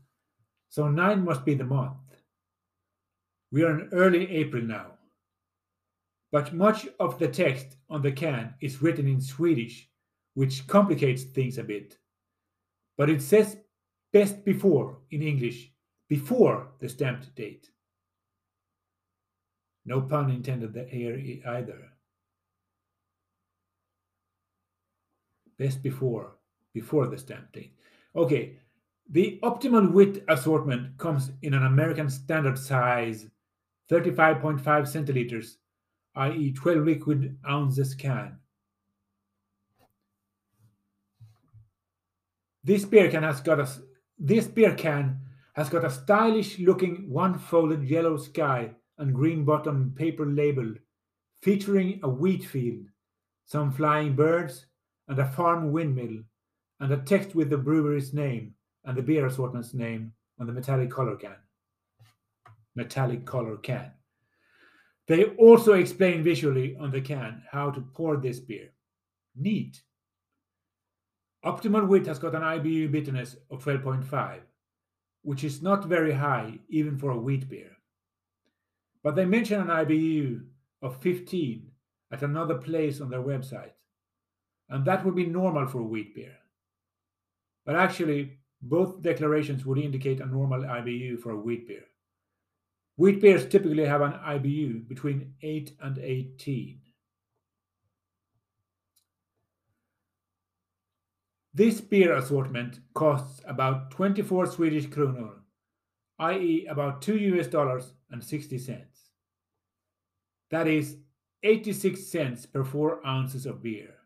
so 0.77 0.87
9 0.87 1.23
must 1.23 1.43
be 1.43 1.55
the 1.55 1.63
month. 1.63 1.97
We 3.51 3.63
are 3.63 3.79
in 3.79 3.89
early 3.93 4.29
April 4.29 4.61
now. 4.61 4.91
But 6.31 6.53
much 6.53 6.87
of 6.99 7.17
the 7.17 7.29
text 7.29 7.77
on 7.89 8.03
the 8.03 8.11
can 8.11 8.53
is 8.61 8.79
written 8.79 9.07
in 9.07 9.19
Swedish, 9.19 9.89
which 10.35 10.67
complicates 10.67 11.23
things 11.23 11.57
a 11.57 11.63
bit. 11.63 11.97
But 12.95 13.09
it 13.09 13.23
says 13.23 13.57
best 14.13 14.45
before 14.45 14.99
in 15.09 15.23
English, 15.23 15.71
before 16.09 16.73
the 16.79 16.89
stamped 16.89 17.33
date. 17.33 17.71
No 19.83 20.01
pun 20.01 20.29
intended 20.29 20.75
here 20.89 21.41
either. 21.47 21.89
Best 25.57 25.81
before, 25.81 26.35
before 26.73 27.07
the 27.07 27.17
stamp 27.17 27.51
date. 27.51 27.73
Okay, 28.15 28.57
the 29.09 29.39
optimal 29.43 29.91
wit 29.91 30.23
assortment 30.27 30.97
comes 30.97 31.31
in 31.41 31.53
an 31.53 31.65
American 31.65 32.09
standard 32.09 32.57
size 32.57 33.27
35.5 33.89 34.61
centiliters, 34.61 35.55
i.e., 36.15 36.51
12 36.51 36.85
liquid 36.85 37.37
ounces 37.47 37.95
can. 37.95 38.37
This 42.63 42.83
beer 42.83 43.09
can 43.09 43.23
has 43.23 43.39
got 43.39 43.61
a 43.61 43.69
this 44.19 44.45
beer 44.47 44.75
can 44.75 45.21
has 45.53 45.69
got 45.69 45.85
a 45.85 45.89
stylish 45.89 46.59
looking 46.59 47.09
one 47.09 47.37
folded 47.37 47.83
yellow 47.83 48.17
sky 48.17 48.71
and 48.97 49.15
green 49.15 49.45
bottom 49.45 49.93
paper 49.95 50.25
label 50.25 50.73
featuring 51.41 51.99
a 52.03 52.09
wheat 52.09 52.43
field, 52.43 52.85
some 53.45 53.71
flying 53.71 54.15
birds, 54.15 54.65
and 55.07 55.19
a 55.19 55.25
farm 55.25 55.71
windmill, 55.71 56.23
and 56.79 56.91
a 56.91 56.97
text 56.97 57.35
with 57.35 57.49
the 57.49 57.57
brewery's 57.57 58.13
name 58.13 58.53
and 58.85 58.97
the 58.97 59.01
beer 59.01 59.25
assortment's 59.25 59.73
name 59.73 60.13
on 60.39 60.47
the 60.47 60.53
metallic 60.53 60.91
color 60.91 61.15
can. 61.15 61.35
Metallic 62.75 63.25
color 63.25 63.57
can. 63.57 63.91
They 65.07 65.25
also 65.35 65.73
explain 65.73 66.23
visually 66.23 66.75
on 66.79 66.91
the 66.91 67.01
can 67.01 67.43
how 67.49 67.71
to 67.71 67.81
pour 67.81 68.17
this 68.17 68.39
beer. 68.39 68.69
Neat. 69.35 69.81
Optimal 71.45 71.87
wit 71.87 72.07
has 72.07 72.19
got 72.19 72.35
an 72.35 72.41
IBU 72.41 72.91
bitterness 72.91 73.37
of 73.49 73.63
12.5, 73.63 74.39
which 75.21 75.43
is 75.43 75.61
not 75.61 75.85
very 75.85 76.13
high 76.13 76.59
even 76.69 76.97
for 76.97 77.11
a 77.11 77.17
wheat 77.17 77.47
beer. 77.47 77.71
But 79.03 79.15
they 79.15 79.25
mention 79.25 79.61
an 79.61 79.67
IBU 79.67 80.43
of 80.81 81.01
15 81.01 81.71
at 82.11 82.23
another 82.23 82.55
place 82.55 82.99
on 82.99 83.09
their 83.09 83.21
website, 83.21 83.71
and 84.69 84.85
that 84.85 85.05
would 85.05 85.15
be 85.15 85.25
normal 85.25 85.67
for 85.67 85.79
a 85.79 85.83
wheat 85.83 86.15
beer. 86.15 86.37
But 87.65 87.75
actually, 87.75 88.37
both 88.61 89.01
declarations 89.01 89.65
would 89.65 89.77
indicate 89.77 90.19
a 90.19 90.25
normal 90.25 90.61
IBU 90.61 91.19
for 91.19 91.31
a 91.31 91.39
wheat 91.39 91.67
beer. 91.67 91.85
Wheat 92.95 93.21
beers 93.21 93.47
typically 93.47 93.85
have 93.85 94.01
an 94.01 94.13
IBU 94.13 94.87
between 94.87 95.33
8 95.41 95.73
and 95.81 95.99
18. 95.99 96.79
This 101.53 101.81
beer 101.81 102.15
assortment 102.15 102.79
costs 102.93 103.41
about 103.47 103.91
24 103.91 104.47
Swedish 104.47 104.87
kronor, 104.87 105.37
i.e., 106.19 106.67
about 106.67 107.01
2 107.01 107.17
US 107.17 107.47
dollars 107.47 107.93
and 108.11 108.23
60 108.23 108.57
cents. 108.57 109.09
That 110.49 110.67
is 110.67 110.97
86 111.43 112.07
cents 112.07 112.45
per 112.45 112.63
4 112.63 113.05
ounces 113.05 113.45
of 113.45 113.61
beer. 113.61 113.96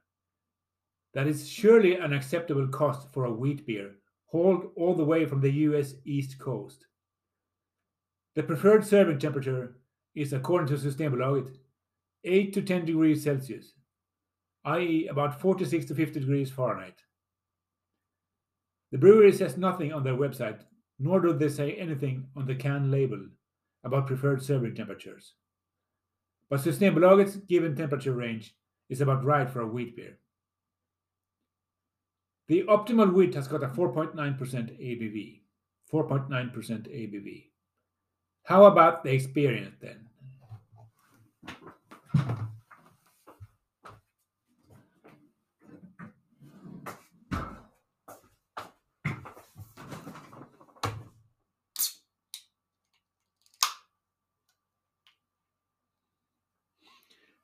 That 1.13 1.27
is 1.27 1.47
surely 1.47 1.95
an 1.95 2.13
acceptable 2.13 2.67
cost 2.67 3.11
for 3.13 3.25
a 3.25 3.33
wheat 3.33 3.65
beer, 3.65 3.95
hauled 4.27 4.71
all 4.77 4.95
the 4.95 5.03
way 5.03 5.25
from 5.25 5.41
the 5.41 5.51
US 5.51 5.93
East 6.05 6.39
Coast. 6.39 6.85
The 8.35 8.43
preferred 8.43 8.85
serving 8.85 9.19
temperature 9.19 9.75
is, 10.15 10.31
according 10.31 10.67
to 10.67 10.81
Systembolaget, 10.81 11.57
8 12.23 12.53
to 12.53 12.61
10 12.61 12.85
degrees 12.85 13.23
Celsius, 13.23 13.73
i.e., 14.65 15.07
about 15.07 15.41
46 15.41 15.85
to 15.85 15.95
50 15.95 16.19
degrees 16.19 16.51
Fahrenheit. 16.51 17.01
The 18.91 18.97
brewery 18.97 19.31
says 19.33 19.57
nothing 19.57 19.91
on 19.91 20.03
their 20.03 20.15
website, 20.15 20.61
nor 20.99 21.19
do 21.19 21.33
they 21.33 21.49
say 21.49 21.73
anything 21.73 22.27
on 22.35 22.45
the 22.45 22.55
can 22.55 22.91
label 22.91 23.19
about 23.83 24.07
preferred 24.07 24.43
serving 24.43 24.75
temperatures. 24.75 25.33
But 26.49 26.59
Systembolaget's 26.61 27.37
given 27.37 27.75
temperature 27.75 28.13
range 28.13 28.55
is 28.89 29.01
about 29.01 29.25
right 29.25 29.49
for 29.49 29.61
a 29.61 29.67
wheat 29.67 29.95
beer. 29.95 30.17
The 32.51 32.63
optimal 32.63 33.13
wheat 33.13 33.35
has 33.35 33.47
got 33.47 33.63
a 33.63 33.67
4.9% 33.69 34.13
ABV. 34.13 35.39
4.9% 35.89 36.27
ABV. 36.53 37.45
How 38.43 38.65
about 38.65 39.05
the 39.05 39.13
experience 39.13 39.77
then? 39.79 40.09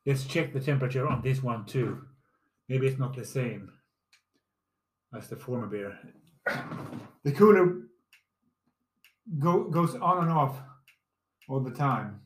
Let's 0.05 0.25
check 0.25 0.51
the 0.51 0.59
temperature 0.59 1.07
on 1.07 1.21
this 1.21 1.41
one 1.41 1.65
too. 1.65 2.01
Maybe 2.67 2.87
it's 2.87 2.99
not 2.99 3.15
the 3.15 3.23
same 3.23 3.71
as 5.15 5.27
the 5.27 5.35
former 5.35 5.67
beer. 5.67 5.97
The 7.23 7.33
cooler 7.33 7.87
go, 9.37 9.65
goes 9.65 9.95
on 9.95 10.19
and 10.23 10.31
off 10.31 10.57
all 11.49 11.59
the 11.59 11.71
time. 11.71 12.21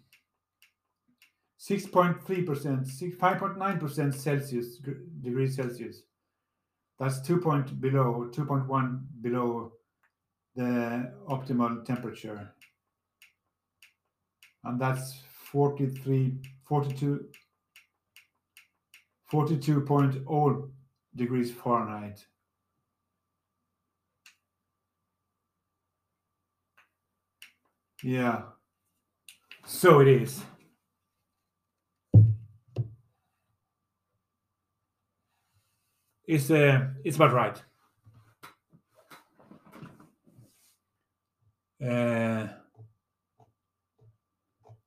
6.3%, 1.60 3.18
5.9% 3.18 4.14
Celsius 4.14 4.78
degrees 5.22 5.56
Celsius. 5.56 6.04
That's 7.00 7.22
two 7.22 7.40
point 7.40 7.80
below, 7.82 8.30
2.1 8.32 9.00
below 9.22 9.74
the 10.56 11.12
optimal 11.30 11.86
temperature. 11.86 12.52
And 14.64 14.80
that's 14.80 15.22
43, 15.52 16.38
42, 16.64 17.26
42.0 19.32 20.70
degrees 21.16 21.52
Fahrenheit. 21.52 22.26
Yeah. 28.04 28.44
So 29.66 30.00
it 30.00 30.08
is. 30.08 30.44
It's 36.26 36.50
uh, 36.50 36.88
it's 37.04 37.18
about 37.18 37.34
right. 37.34 37.62
Uh, 41.84 42.48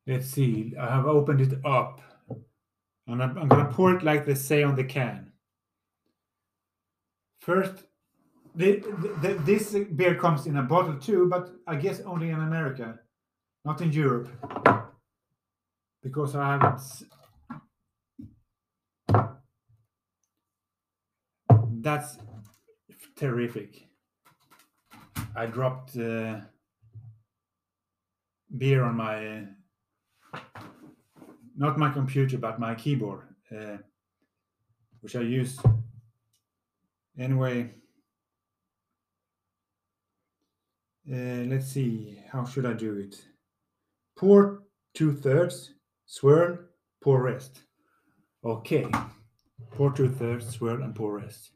let's 0.07 0.29
see. 0.29 0.74
I 0.81 0.87
have 0.94 1.07
opened 1.07 1.40
it 1.40 1.59
up, 1.64 2.00
and 3.07 3.22
I'm, 3.22 3.37
I'm 3.37 3.48
to 3.48 3.68
pour 3.72 3.94
it 3.94 4.03
like 4.03 4.24
they 4.24 4.35
say 4.35 4.62
on 4.62 4.77
the 4.77 4.85
can. 4.85 5.33
First, 7.40 7.85
the, 8.55 8.77
the, 9.20 9.35
this 9.44 9.74
beer 9.96 10.14
comes 10.14 10.46
in 10.46 10.57
a 10.57 10.62
bottle 10.62 10.96
too, 10.96 11.29
but 11.29 11.50
I 11.66 11.77
guess 11.77 12.00
only 12.00 12.31
in 12.31 12.40
America, 12.40 13.00
not 13.64 13.81
in 13.81 13.92
Europe, 13.92 14.29
because 16.03 16.37
I 16.37 16.53
haven't. 16.53 16.83
That's 21.81 22.18
terrific. 23.16 23.88
I 25.37 25.46
dropped 25.46 25.96
uh, 25.96 26.40
beer 28.57 28.85
on 28.85 28.96
my, 28.96 29.46
uh, 30.35 30.40
not 31.57 31.79
my 31.79 31.90
computer, 31.90 32.38
but 32.38 32.61
my 32.61 32.74
keyboard, 32.74 33.22
uh, 33.50 33.79
which 35.00 35.16
I 35.16 35.20
use 35.20 35.59
anyway. 37.18 37.70
Uh, 41.11 41.44
let's 41.48 41.66
see, 41.66 42.18
how 42.31 42.44
should 42.44 42.64
I 42.64 42.72
do 42.72 42.96
it? 42.96 43.33
Pour 44.16 44.62
two 44.94 45.12
thirds, 45.12 45.74
swirl, 46.07 46.59
pour 47.03 47.22
rest. 47.22 47.61
Okay, 48.44 48.87
pour 49.72 49.92
two 49.92 50.09
thirds, 50.09 50.48
swirl, 50.48 50.83
and 50.83 50.94
pour 50.94 51.14
rest. 51.18 51.50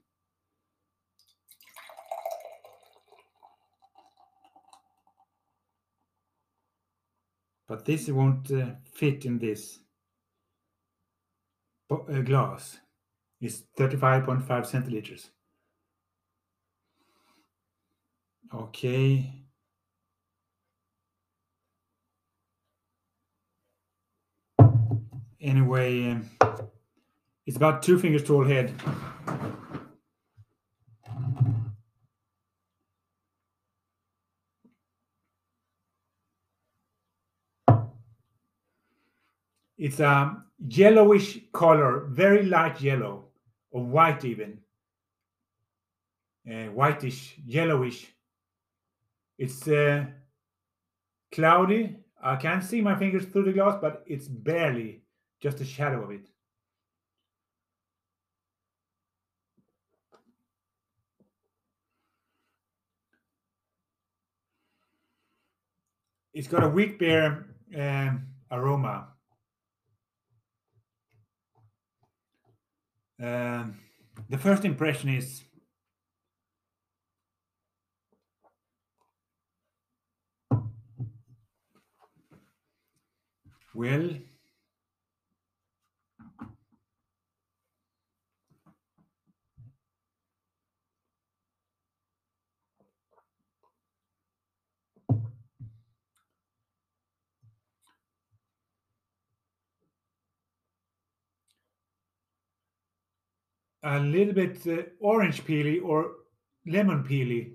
But 7.69 7.85
this 7.85 8.09
won't 8.09 8.51
uh, 8.51 8.71
fit 8.95 9.27
in 9.27 9.39
this 9.39 9.79
uh, 11.91 12.23
glass. 12.23 12.79
It's 13.41 13.65
35.5 13.79 14.47
centiliters. 14.47 15.29
Okay. 18.53 19.48
Anyway, 25.41 26.11
um, 26.11 26.29
it's 27.47 27.57
about 27.57 27.83
two 27.83 27.99
fingers 27.99 28.25
tall 28.25 28.45
head. 28.45 28.75
It's 39.77 40.01
a 40.01 40.43
yellowish 40.67 41.39
color, 41.53 42.07
very 42.11 42.43
light 42.43 42.81
yellow, 42.81 43.27
or 43.71 43.85
white 43.85 44.25
even. 44.25 44.59
Uh, 46.51 46.65
whitish, 46.73 47.39
yellowish. 47.47 48.09
It's 49.39 49.69
uh, 49.69 50.07
cloudy. 51.31 51.97
I 52.21 52.35
can't 52.35 52.65
see 52.65 52.81
my 52.81 52.97
fingers 52.97 53.27
through 53.27 53.45
the 53.45 53.53
glass, 53.53 53.79
but 53.81 54.03
it's 54.09 54.27
barely 54.27 55.03
just 55.41 55.61
a 55.61 55.65
shadow 55.65 56.03
of 56.05 56.11
it. 56.11 56.29
It's 66.35 66.49
got 66.49 66.63
a 66.63 66.69
wheat 66.69 66.99
beer 66.99 67.47
um, 67.77 68.27
aroma. 68.51 69.09
Um, 73.21 73.81
the 74.29 74.39
first 74.39 74.65
impression 74.65 75.09
is 75.09 75.43
well 83.75 84.11
a 103.83 104.01
little 104.01 104.35
bit 104.35 104.67
uh, 104.67 104.83
orange 105.01 105.45
peely 105.45 105.83
or 105.83 106.13
lemon 106.67 107.05
peely. 107.05 107.55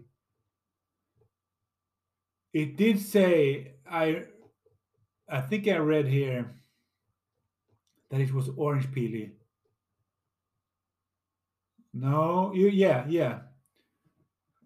It 2.53 2.77
did 2.77 2.99
say 2.99 3.75
I 3.89 4.25
I 5.29 5.41
think 5.41 5.67
I 5.67 5.77
read 5.77 6.07
here 6.07 6.55
that 8.12 8.21
it 8.21 8.33
was 8.33 8.49
orange 8.55 8.88
peely. 8.91 9.31
No, 11.93 12.53
you 12.53 12.69
yeah 12.69 13.05
yeah, 13.07 13.39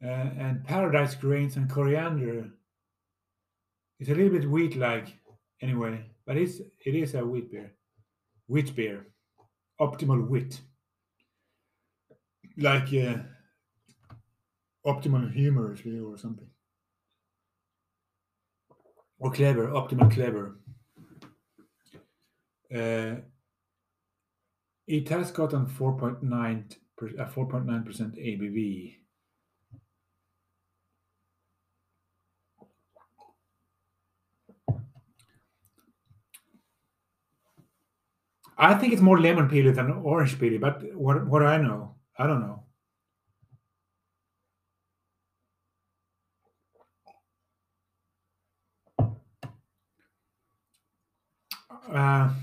uh, 0.03 0.29
and 0.37 0.63
paradise 0.63 1.15
grains 1.15 1.55
and 1.55 1.69
coriander. 1.69 2.49
It's 3.99 4.09
a 4.09 4.15
little 4.15 4.37
bit 4.37 4.49
wheat 4.49 4.75
like 4.75 5.07
anyway, 5.61 6.05
but 6.25 6.37
it's 6.37 6.59
it 6.85 6.95
is 6.95 7.15
a 7.15 7.25
wheat 7.25 7.51
beer. 7.51 7.73
Wheat 8.47 8.75
beer, 8.75 9.07
optimal 9.81 10.27
wit, 10.27 10.61
like 12.57 12.93
uh, 12.93 13.17
optimal 14.83 15.31
humorously 15.31 15.99
or 15.99 16.17
something, 16.17 16.49
or 19.19 19.31
clever, 19.31 19.67
optimal 19.67 20.11
clever. 20.11 20.57
Uh, 22.73 23.21
it 24.87 25.07
has 25.09 25.31
gotten 25.31 25.67
4.9 25.67 26.75
uh, 27.19 27.25
4.9% 27.27 28.17
ABV. 28.17 28.97
I 38.57 38.75
think 38.75 38.93
it's 38.93 39.01
more 39.01 39.19
lemon 39.19 39.49
peely 39.49 39.71
than 39.73 39.89
orange 39.89 40.37
peely, 40.37 40.59
but 40.59 40.83
what 40.95 41.25
what 41.27 41.43
I 41.43 41.57
know? 41.57 41.96
I 42.19 42.25
don't 42.25 42.41
know. 42.41 42.63
Uh, 51.91 52.33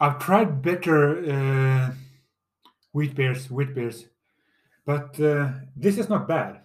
I've 0.00 0.18
tried 0.18 0.62
better 0.62 1.30
uh, 1.30 1.94
wheat 2.92 3.14
beers, 3.14 3.50
wheat 3.50 3.74
beers, 3.74 4.06
but 4.86 5.20
uh, 5.20 5.50
this 5.76 5.98
is 5.98 6.08
not 6.08 6.26
bad. 6.26 6.60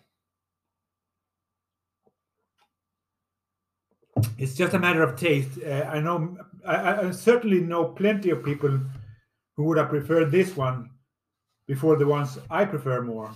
It's 4.37 4.55
just 4.55 4.73
a 4.73 4.79
matter 4.79 5.03
of 5.03 5.19
taste. 5.19 5.59
Uh, 5.61 5.89
I 5.89 5.99
know, 5.99 6.37
I, 6.65 7.07
I, 7.07 7.11
certainly 7.11 7.59
know 7.59 7.85
plenty 7.85 8.29
of 8.29 8.43
people 8.43 8.79
who 9.55 9.63
would 9.63 9.77
have 9.77 9.89
preferred 9.89 10.31
this 10.31 10.55
one 10.55 10.89
before 11.67 11.95
the 11.95 12.05
ones 12.05 12.37
I 12.49 12.65
prefer 12.65 13.01
more. 13.01 13.31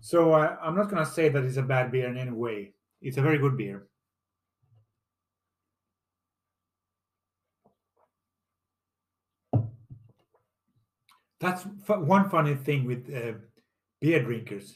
So 0.00 0.32
uh, 0.32 0.56
I'm 0.62 0.76
not 0.76 0.90
going 0.90 1.04
to 1.04 1.10
say 1.10 1.28
that 1.28 1.44
it's 1.44 1.56
a 1.56 1.62
bad 1.62 1.92
beer 1.92 2.08
in 2.08 2.16
any 2.16 2.30
way. 2.30 2.72
It's 3.00 3.16
a 3.16 3.22
very 3.22 3.38
good 3.38 3.56
beer. 3.56 3.86
That's 11.40 11.62
one 11.86 12.28
funny 12.28 12.54
thing 12.54 12.84
with 12.84 13.08
uh, 13.14 13.38
beer 14.00 14.22
drinkers. 14.22 14.74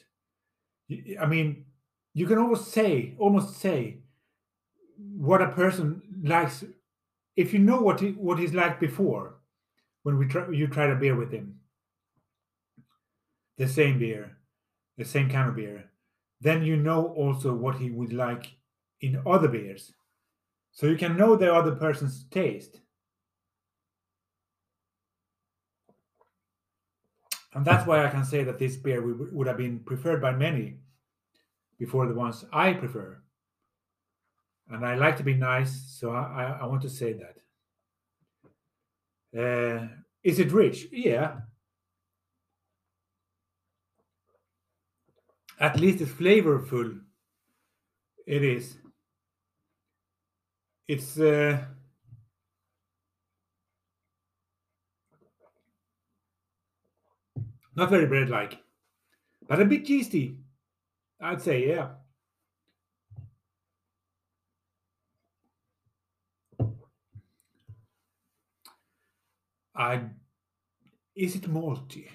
I 1.21 1.27
mean, 1.27 1.67
you 2.15 2.27
can 2.27 2.39
almost 2.39 2.73
say, 2.73 3.15
almost 3.19 3.61
say, 3.61 3.99
what 4.97 5.43
a 5.43 5.49
person 5.49 6.01
likes 6.23 6.65
if 7.37 7.53
you 7.53 7.59
know 7.59 7.81
what 7.81 8.01
he, 8.01 8.11
what 8.13 8.39
he's 8.39 8.55
like 8.55 8.79
before 8.79 9.35
when 10.05 10.19
we 10.19 10.27
try, 10.27 10.49
you 10.51 10.69
tried 10.69 10.91
a 10.91 10.95
beer 10.95 11.17
with 11.17 11.33
him, 11.33 11.59
the 13.57 13.67
same 13.67 13.99
beer, 13.99 14.37
the 14.97 15.05
same 15.05 15.29
kind 15.29 15.49
of 15.49 15.57
beer, 15.57 15.91
then 16.41 16.63
you 16.63 16.77
know 16.77 17.07
also 17.17 17.55
what 17.55 17.77
he 17.77 17.91
would 17.91 18.13
like 18.13 18.53
in 19.01 19.21
other 19.27 19.49
beers, 19.49 19.93
so 20.73 20.87
you 20.87 20.97
can 20.97 21.17
know 21.17 21.35
the 21.35 21.53
other 21.53 21.73
person's 21.73 22.25
taste. 22.31 22.81
And 27.55 27.65
that's 27.65 27.87
why 27.87 28.05
I 28.05 28.11
can 28.11 28.25
say 28.25 28.43
that 28.45 28.59
this 28.59 28.77
beer 28.77 29.01
would, 29.01 29.47
have 29.47 29.57
been 29.57 29.79
preferred 29.79 30.21
by 30.21 30.33
many 30.33 30.79
before 31.79 32.07
the 32.07 32.15
ones 32.15 32.45
I 32.53 32.73
prefer. 32.73 33.23
And 34.69 34.85
I 34.85 34.97
like 34.97 35.17
to 35.19 35.23
be 35.23 35.35
nice, 35.35 35.85
so 35.87 36.11
I, 36.11 36.59
I 36.61 36.67
want 36.67 36.83
to 36.83 36.91
say 36.91 37.13
that. 37.13 37.44
Uh, 39.37 39.89
is 40.23 40.39
it 40.39 40.53
rich? 40.53 40.87
Yeah. 40.93 41.41
At 45.59 45.81
least 45.81 46.01
it's 46.01 46.13
flavorful. 46.13 47.01
It 48.27 48.43
is. 48.45 48.77
It's 50.89 51.19
uh, 51.19 51.65
Not 57.77 57.91
very 57.91 58.07
bread 58.07 58.31
like, 58.31 58.63
but 59.49 59.61
a 59.61 59.65
bit 59.65 59.89
yeasty. 59.89 60.39
I'd 61.21 61.43
say, 61.43 61.69
yeah. 61.69 61.91
I 69.75 70.03
is 71.17 71.37
it 71.37 71.43
malty? 71.43 72.09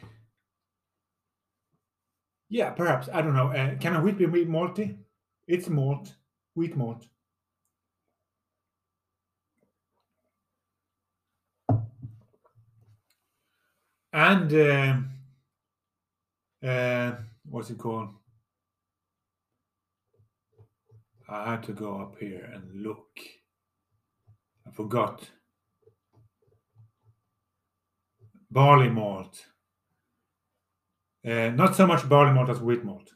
Yeah, 2.49 2.71
perhaps. 2.71 3.07
I 3.13 3.21
don't 3.21 3.35
know. 3.35 3.49
Uh, 3.49 3.75
can 3.77 3.95
a 3.95 4.01
wheat 4.01 4.17
be 4.17 4.25
malty? 4.25 4.97
It's 5.47 5.69
malt, 5.69 6.15
wheat 6.55 6.75
malt. 6.75 7.05
And 14.11 14.53
uh, 14.53 14.95
uh, 16.67 17.15
what's 17.45 17.69
it 17.69 17.77
called? 17.77 18.09
I 21.29 21.51
had 21.51 21.63
to 21.63 21.73
go 21.73 22.01
up 22.01 22.17
here 22.19 22.49
and 22.51 22.83
look. 22.83 23.19
I 24.67 24.71
forgot. 24.71 25.29
Barley 28.51 28.89
malt. 28.89 29.45
Uh, 31.25 31.49
not 31.49 31.75
so 31.75 31.85
much 31.85 32.07
barley 32.07 32.33
malt 32.33 32.49
as 32.49 32.59
wheat 32.59 32.83
malt. 32.83 33.11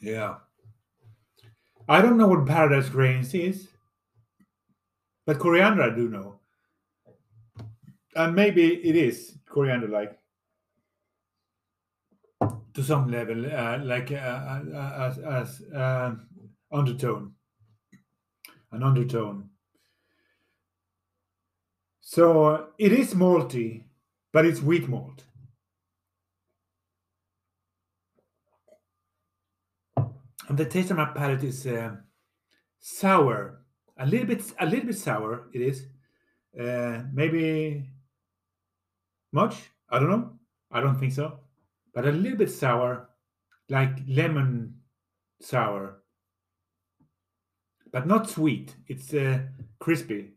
Yeah. 0.00 0.36
I 1.88 2.00
don't 2.00 2.16
know 2.16 2.28
what 2.28 2.46
paradise 2.46 2.88
grains 2.88 3.34
is, 3.34 3.68
but 5.26 5.38
coriander 5.38 5.82
I 5.82 5.94
do 5.94 6.08
know 6.08 6.40
and 8.16 8.34
maybe 8.34 8.74
it 8.74 8.96
is 8.96 9.38
coriander 9.48 9.88
like 9.88 10.18
to 12.74 12.82
some 12.82 13.10
level, 13.10 13.46
uh, 13.46 13.78
like 13.78 14.12
uh, 14.12 14.14
uh, 14.14 15.08
as 15.08 15.18
as 15.18 15.62
um, 15.74 16.26
undertone, 16.72 17.34
an 18.72 18.82
undertone. 18.82 19.49
So 22.10 22.70
it 22.76 22.90
is 22.90 23.14
malty, 23.14 23.84
but 24.32 24.44
it's 24.44 24.60
wheat 24.60 24.88
malt. 24.88 25.22
And 29.96 30.58
the 30.58 30.64
taste 30.64 30.90
of 30.90 30.96
my 30.96 31.04
palate 31.04 31.44
is 31.44 31.64
uh, 31.68 31.92
sour, 32.80 33.60
a 33.96 34.06
little 34.06 34.26
bit, 34.26 34.42
a 34.58 34.66
little 34.66 34.86
bit 34.86 34.98
sour. 34.98 35.50
It 35.52 35.60
is 35.60 35.86
uh, 36.60 37.04
maybe 37.12 37.88
much? 39.30 39.54
I 39.88 40.00
don't 40.00 40.10
know. 40.10 40.32
I 40.72 40.80
don't 40.80 40.98
think 40.98 41.12
so. 41.12 41.38
But 41.94 42.06
a 42.06 42.10
little 42.10 42.38
bit 42.38 42.50
sour, 42.50 43.08
like 43.68 43.98
lemon 44.08 44.80
sour. 45.40 46.02
But 47.92 48.08
not 48.08 48.28
sweet. 48.28 48.74
It's 48.88 49.14
uh, 49.14 49.42
crispy. 49.78 50.32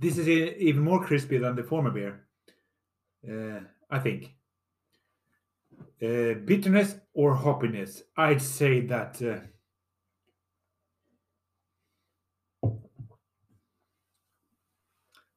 This 0.00 0.18
is 0.18 0.28
even 0.28 0.82
more 0.82 1.04
crispy 1.04 1.38
than 1.38 1.56
the 1.56 1.62
former 1.62 1.90
beer, 1.90 2.26
uh, 3.28 3.60
I 3.90 3.98
think. 3.98 4.34
Uh, 6.02 6.34
bitterness 6.44 6.96
or 7.14 7.34
hoppiness? 7.36 8.02
I'd 8.16 8.42
say 8.42 8.80
that 8.86 9.22
uh, 9.22 9.46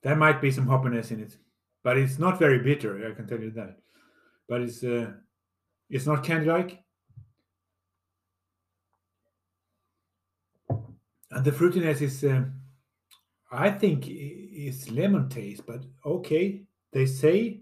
There 0.07 0.15
might 0.15 0.41
be 0.41 0.51
some 0.51 0.67
hoppiness 0.67 1.11
in 1.11 1.19
it, 1.19 1.37
but 1.83 1.97
it's 1.97 2.17
not 2.17 2.39
very 2.39 2.59
bitter. 2.59 3.09
I 3.09 3.13
can 3.13 3.27
tell 3.27 3.41
you 3.41 3.51
that. 3.51 3.77
But 4.47 4.61
it's 4.61 4.81
uh, 4.81 5.11
it's 5.89 6.05
not 6.05 6.23
candy-like, 6.23 6.81
and 10.69 11.43
the 11.43 11.51
fruitiness 11.51 12.01
is, 12.01 12.23
uh, 12.23 12.45
I 13.51 13.69
think, 13.69 14.05
it's 14.07 14.89
lemon 14.89 15.29
taste. 15.29 15.65
But 15.65 15.83
okay, 16.05 16.63
they 16.91 17.05
say 17.05 17.61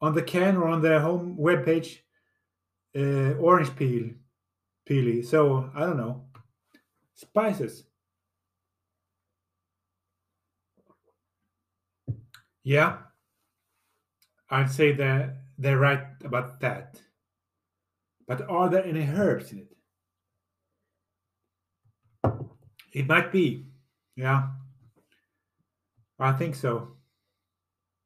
on 0.00 0.14
the 0.14 0.22
can 0.22 0.56
or 0.56 0.68
on 0.68 0.80
their 0.82 1.00
home 1.00 1.36
webpage, 1.38 1.98
uh, 2.96 3.34
orange 3.38 3.74
peel, 3.76 4.10
peely. 4.88 5.24
So 5.24 5.70
I 5.74 5.80
don't 5.80 5.96
know. 5.96 6.24
Spices. 7.14 7.84
Yeah, 12.62 12.98
I'd 14.48 14.70
say 14.70 14.92
that 14.92 15.36
they're 15.58 15.78
right 15.78 16.06
about 16.24 16.60
that. 16.60 16.98
But 18.26 18.48
are 18.48 18.70
there 18.70 18.84
any 18.84 19.02
herbs 19.02 19.52
in 19.52 19.58
it? 19.58 19.76
It 22.92 23.06
might 23.06 23.30
be. 23.30 23.66
Yeah. 24.16 24.48
I 26.18 26.32
think 26.32 26.54
so. 26.54 26.96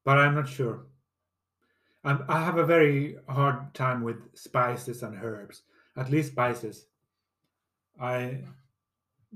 But 0.04 0.18
I'm 0.18 0.34
not 0.34 0.48
sure. 0.48 0.86
I'm, 2.04 2.24
I 2.28 2.42
have 2.42 2.58
a 2.58 2.64
very 2.64 3.16
hard 3.28 3.74
time 3.74 4.02
with 4.02 4.34
spices 4.34 5.02
and 5.02 5.16
herbs, 5.22 5.62
at 5.96 6.10
least 6.10 6.32
spices. 6.32 6.86
I 8.00 8.44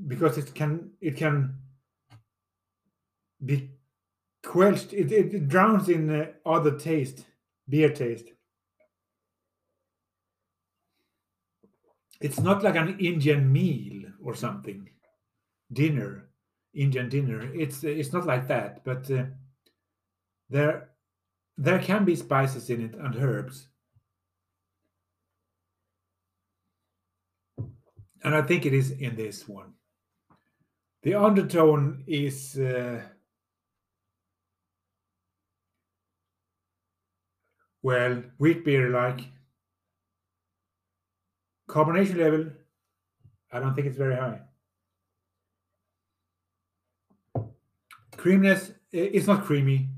because 0.06 0.38
it 0.38 0.54
can 0.54 0.92
it 1.00 1.16
can 1.16 1.56
be 3.44 3.70
quenched. 4.42 4.92
It, 4.92 5.12
it, 5.12 5.34
it 5.34 5.48
drowns 5.48 5.88
in 5.88 6.08
uh, 6.10 6.26
other 6.46 6.78
taste, 6.78 7.26
beer 7.68 7.90
taste. 7.92 8.28
It's 12.20 12.38
not 12.38 12.62
like 12.62 12.76
an 12.76 12.98
Indian 13.00 13.52
meal 13.52 14.04
or 14.22 14.34
something, 14.34 14.88
dinner, 15.72 16.28
Indian 16.74 17.08
dinner. 17.08 17.42
It's 17.54 17.84
it's 17.84 18.12
not 18.12 18.26
like 18.26 18.48
that, 18.48 18.84
but 18.84 19.10
uh, 19.10 19.24
there 20.48 20.90
there 21.58 21.78
can 21.78 22.04
be 22.04 22.16
spices 22.16 22.70
in 22.70 22.80
it 22.82 22.94
and 22.94 23.14
herbs. 23.16 23.68
And 28.24 28.34
I 28.34 28.42
think 28.42 28.66
it 28.66 28.72
is 28.72 28.92
in 28.92 29.16
this 29.16 29.48
one. 29.48 29.74
The 31.02 31.14
undertone 31.14 32.04
is 32.06 32.56
uh, 32.58 33.02
well, 37.82 38.22
wheat 38.38 38.64
beer 38.64 38.90
like. 38.90 39.20
Carbonation 41.68 42.16
level, 42.18 42.50
I 43.50 43.58
don't 43.58 43.74
think 43.74 43.86
it's 43.86 43.96
very 43.96 44.14
high. 44.14 44.42
Creaminess, 48.22 48.70
it's 48.92 49.26
not 49.26 49.44
creamy. 49.44 49.88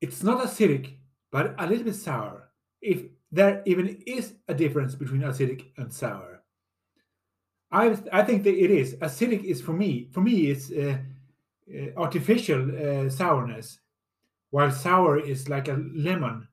It's 0.00 0.22
not 0.22 0.40
acidic, 0.46 0.98
but 1.32 1.56
a 1.58 1.66
little 1.66 1.82
bit 1.82 1.96
sour. 1.96 2.50
If 2.80 3.06
there 3.32 3.60
even 3.66 4.00
is 4.06 4.34
a 4.46 4.54
difference 4.54 4.94
between 4.94 5.22
acidic 5.22 5.64
and 5.76 5.92
sour. 5.92 6.44
I 7.72 7.98
I 8.12 8.22
think 8.22 8.44
that 8.44 8.54
it 8.54 8.70
is 8.70 8.94
acidic 8.96 9.42
is 9.42 9.60
for 9.60 9.72
me 9.72 10.08
for 10.12 10.20
me 10.20 10.46
it's 10.46 10.70
uh, 10.70 10.98
uh, 11.74 12.00
artificial 12.00 12.62
uh, 12.70 13.10
sourness, 13.10 13.80
while 14.50 14.70
sour 14.70 15.18
is 15.18 15.48
like 15.48 15.66
a 15.66 15.82
lemon 15.94 16.46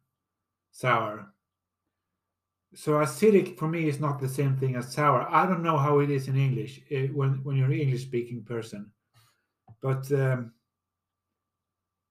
sour. 0.72 1.32
So 2.74 2.94
acidic 2.94 3.56
for 3.60 3.68
me 3.68 3.88
is 3.88 4.00
not 4.00 4.20
the 4.20 4.28
same 4.28 4.58
thing 4.58 4.76
as 4.76 4.92
sour. 4.92 5.28
I 5.30 5.46
don't 5.46 5.62
know 5.62 5.78
how 5.78 6.00
it 6.00 6.10
is 6.10 6.28
in 6.28 6.38
English 6.38 6.82
uh, 6.92 7.14
when 7.14 7.44
when 7.44 7.56
you're 7.56 7.72
an 7.72 7.80
English 7.80 8.02
speaking 8.02 8.44
person, 8.44 8.92
but 9.80 10.12
um, 10.12 10.55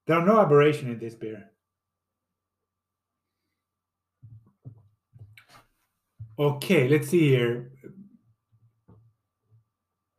there 0.06 0.18
are 0.18 0.26
no 0.26 0.40
aberration 0.40 0.90
in 0.90 0.98
this 0.98 1.14
beer. 1.14 1.50
Okay, 6.38 6.88
let's 6.88 7.08
see 7.08 7.28
here. 7.28 7.70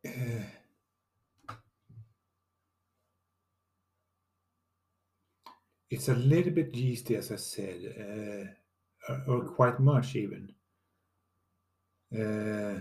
Uh, 0.06 0.44
it's 5.90 6.08
a 6.08 6.14
little 6.16 6.54
bit 6.54 6.74
yeasty, 6.74 7.16
as 7.16 7.32
I 7.32 7.36
said, 7.36 7.80
uh, 8.00 9.12
or, 9.12 9.24
or, 9.28 9.46
quite 9.46 9.80
much 9.80 10.16
even. 10.16 10.54
Uh, 12.14 12.80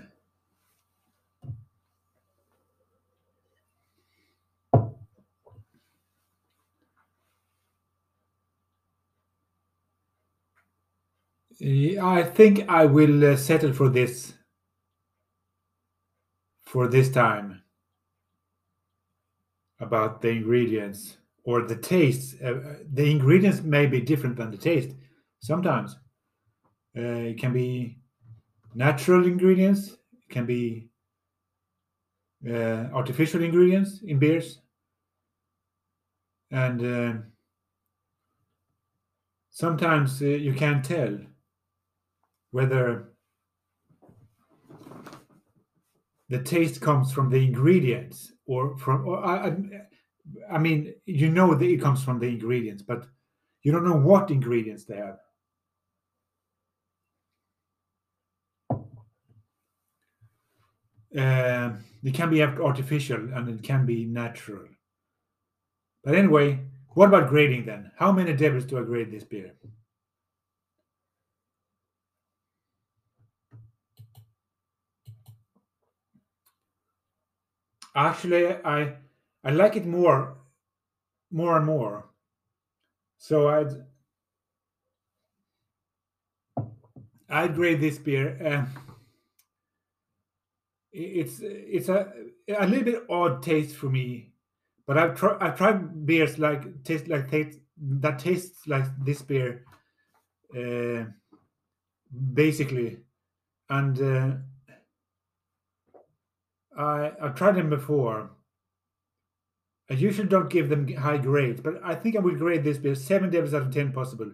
I 11.61 12.23
think 12.23 12.69
I 12.69 12.85
will 12.87 13.33
uh, 13.33 13.37
settle 13.37 13.73
for 13.73 13.89
this 13.89 14.35
for 16.65 16.89
this 16.89 17.11
time 17.11 17.63
about 19.81 20.21
the 20.21 20.29
ingredients 20.29 21.19
or 21.45 21.63
the 21.63 21.77
taste. 21.77 22.37
Uh, 22.43 22.55
uh, 22.55 22.75
the 22.93 23.11
ingredients 23.11 23.63
may 23.63 23.87
be 23.87 24.01
different 24.01 24.37
than 24.37 24.51
the 24.51 24.57
taste. 24.57 24.97
Sometimes 25.41 25.97
uh, 26.97 27.01
it 27.31 27.39
can 27.39 27.53
be 27.53 27.99
natural 28.75 29.27
ingredients. 29.27 29.91
It 29.91 30.31
can 30.31 30.47
be 30.47 30.89
uh, 32.49 32.89
artificial 32.93 33.43
ingredients 33.43 34.01
in 34.03 34.19
beers, 34.19 34.61
and 36.51 36.85
uh, 36.85 37.13
sometimes 39.51 40.21
you 40.21 40.53
can't 40.53 40.85
tell 40.85 41.19
whether 42.55 43.09
the 46.29 46.41
taste 46.41 46.81
comes 46.81 47.11
from 47.11 47.29
the 47.29 47.45
ingredients 47.45 48.33
or 48.47 48.79
from 48.79 49.09
or 49.09 49.19
I, 49.25 49.57
I 50.49 50.59
mean 50.59 50.95
you 51.05 51.31
know 51.31 51.57
that 51.57 51.69
it 51.69 51.81
comes 51.81 52.05
from 52.05 52.21
the 52.21 52.29
ingredients 52.29 52.81
but 52.81 53.09
you 53.63 53.73
don't 53.73 53.85
know 53.85 53.97
what 53.97 54.31
ingredients 54.31 54.85
they 54.85 54.99
have. 55.07 55.19
Uh, 61.23 61.77
it 62.05 62.15
can 62.15 62.31
be 62.31 62.41
artificial 62.41 63.33
and 63.35 63.49
it 63.49 63.65
can 63.65 63.85
be 63.85 64.05
natural. 64.05 64.69
But 66.05 66.15
anyway 66.15 66.61
what 66.91 67.09
about 67.09 67.31
grading 67.31 67.67
then? 67.67 67.91
How 67.99 68.13
many 68.13 68.33
devils 68.33 68.65
do 68.65 68.79
i 68.79 68.83
grade 68.83 69.11
this 69.11 69.25
beer 69.25 69.55
actually 77.95 78.47
i 78.65 78.95
i 79.45 79.51
like 79.51 79.77
it 79.77 79.87
more 79.87 80.37
more 81.31 81.57
and 81.57 81.67
more. 81.67 82.11
So 83.19 83.49
i'd 83.49 83.73
i'd 87.29 87.55
grade 87.55 87.81
this 87.81 87.99
beer 87.99 88.39
uh, 88.47 88.65
it's 90.93 91.41
it's 91.43 91.89
a 91.89 92.13
a 92.49 92.67
little 92.67 92.85
bit 92.85 93.03
odd 93.09 93.43
taste 93.43 93.75
for 93.75 93.87
me 93.87 94.33
but 94.87 94.99
i've 94.99 95.17
tried 95.17 95.43
i've 95.43 95.57
tried 95.57 96.07
beers 96.07 96.39
like 96.39 96.85
taste 96.85 97.09
like 97.09 97.29
taste 97.31 97.59
that 97.79 98.19
tastes 98.19 98.67
like 98.67 98.85
this 99.05 99.23
beer 99.23 99.65
uh, 100.57 101.05
basically. 102.33 102.99
And 103.69 104.01
uh, 104.01 104.37
I 106.77 107.13
I've 107.21 107.35
tried 107.35 107.57
them 107.57 107.71
before. 107.71 108.31
I 109.91 109.95
usually 109.95 110.29
don't 110.29 110.49
give 110.49 110.69
them 110.71 110.89
high 110.95 111.19
grades, 111.19 111.61
but 111.61 111.75
I 111.85 111.95
think 111.95 112.17
I 112.17 112.21
will 112.21 112.37
grade 112.37 112.65
this 112.65 112.79
beer 112.79 112.95
seven 112.95 113.31
devils 113.31 113.55
out 113.55 113.63
of 113.63 113.75
ten 113.75 113.93
possible. 113.93 114.33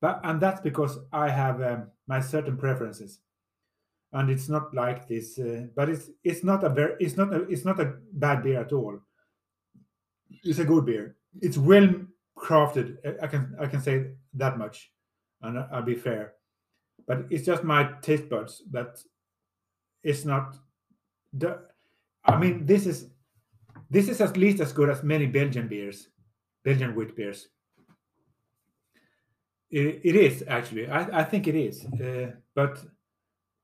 But 0.00 0.20
and 0.24 0.40
that's 0.40 0.60
because 0.60 0.98
I 1.12 1.28
have 1.28 1.62
um, 1.62 1.88
my 2.06 2.20
certain 2.20 2.56
preferences, 2.56 3.20
and 4.12 4.30
it's 4.30 4.48
not 4.48 4.74
like 4.74 5.06
this. 5.06 5.38
Uh, 5.38 5.66
but 5.74 5.88
it's 5.88 6.10
it's 6.24 6.44
not 6.44 6.64
a 6.64 6.68
very 6.68 6.94
it's 6.98 7.16
not 7.16 7.32
a, 7.32 7.42
it's 7.42 7.64
not 7.64 7.80
a 7.80 7.94
bad 8.12 8.42
beer 8.42 8.60
at 8.60 8.72
all. 8.72 8.98
It's 10.42 10.58
a 10.58 10.64
good 10.64 10.86
beer. 10.86 11.16
It's 11.40 11.58
well 11.58 11.88
crafted. 12.36 12.96
I 13.22 13.26
can 13.26 13.54
I 13.60 13.66
can 13.66 13.80
say 13.80 14.12
that 14.34 14.58
much, 14.58 14.92
and 15.42 15.58
I'll 15.58 15.82
be 15.82 15.94
fair. 15.94 16.34
But 17.06 17.26
it's 17.30 17.46
just 17.46 17.64
my 17.64 17.90
taste 18.02 18.28
buds 18.28 18.62
that 18.72 18.98
it's 20.02 20.24
not 20.24 20.56
the 21.32 21.60
I 22.26 22.38
mean, 22.38 22.66
this 22.66 22.86
is 22.86 23.10
this 23.88 24.08
is 24.08 24.20
at 24.20 24.36
least 24.36 24.60
as 24.60 24.72
good 24.72 24.90
as 24.90 25.02
many 25.02 25.26
Belgian 25.26 25.68
beers, 25.68 26.08
Belgian 26.64 26.94
wheat 26.94 27.14
beers. 27.14 27.48
it, 29.70 30.00
it 30.04 30.16
is 30.16 30.44
actually. 30.46 30.88
I, 30.88 31.20
I 31.20 31.24
think 31.24 31.46
it 31.46 31.54
is, 31.54 31.84
uh, 31.84 32.32
but 32.54 32.82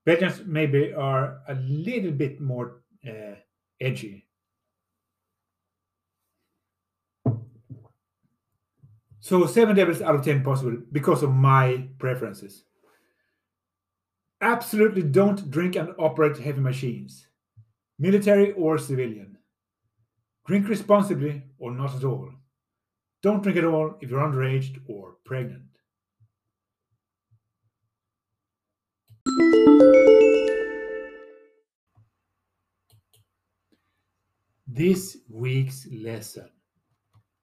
Belgians 0.05 0.41
maybe 0.45 0.93
are 0.93 1.41
a 1.47 1.55
little 1.55 2.11
bit 2.11 2.41
more 2.41 2.81
uh, 3.07 3.35
edgy. 3.79 4.27
So 9.19 9.45
seven 9.45 9.75
devils 9.77 10.01
out 10.01 10.15
of 10.15 10.23
ten 10.23 10.43
possible 10.43 10.77
because 10.91 11.23
of 11.23 11.31
my 11.31 11.87
preferences. 11.97 12.65
Absolutely 14.41 15.03
don't 15.03 15.49
drink 15.49 15.77
and 15.77 15.93
operate 15.97 16.37
heavy 16.37 16.59
machines 16.59 17.27
military 18.03 18.51
or 18.51 18.77
civilian. 18.77 19.37
Drink 20.45 20.67
responsibly 20.67 21.41
or 21.57 21.71
not 21.71 21.95
at 21.95 22.03
all. 22.03 22.29
Don't 23.21 23.41
drink 23.41 23.57
at 23.57 23.63
all 23.63 23.95
if 24.01 24.09
you're 24.09 24.19
underage 24.19 24.77
or 24.89 25.15
pregnant. 25.23 25.63
This 34.67 35.17
week's 35.29 35.87
lesson 35.89 36.49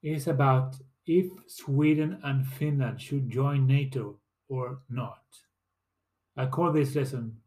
is 0.02 0.26
about 0.26 0.76
if 1.06 1.26
Sweden 1.46 2.20
and 2.22 2.46
Finland 2.46 3.00
should 3.00 3.30
join 3.30 3.66
NATO 3.66 4.18
or 4.50 4.82
not. 4.90 5.24
I 6.36 6.44
call 6.46 6.70
this 6.70 6.94
lesson 6.94 7.38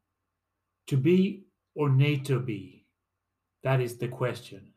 To 0.88 0.98
Be 0.98 1.46
or 1.76 1.90
NATO 1.90 2.40
Be? 2.40 2.73
That 3.64 3.82
is 3.82 3.98
the 3.98 4.10
question. 4.10 4.74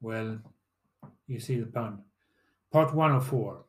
Well, 0.00 0.38
you 1.26 1.40
see 1.40 1.58
the 1.58 1.66
pun. 1.66 2.02
Part 2.72 2.94
104. 2.94 3.64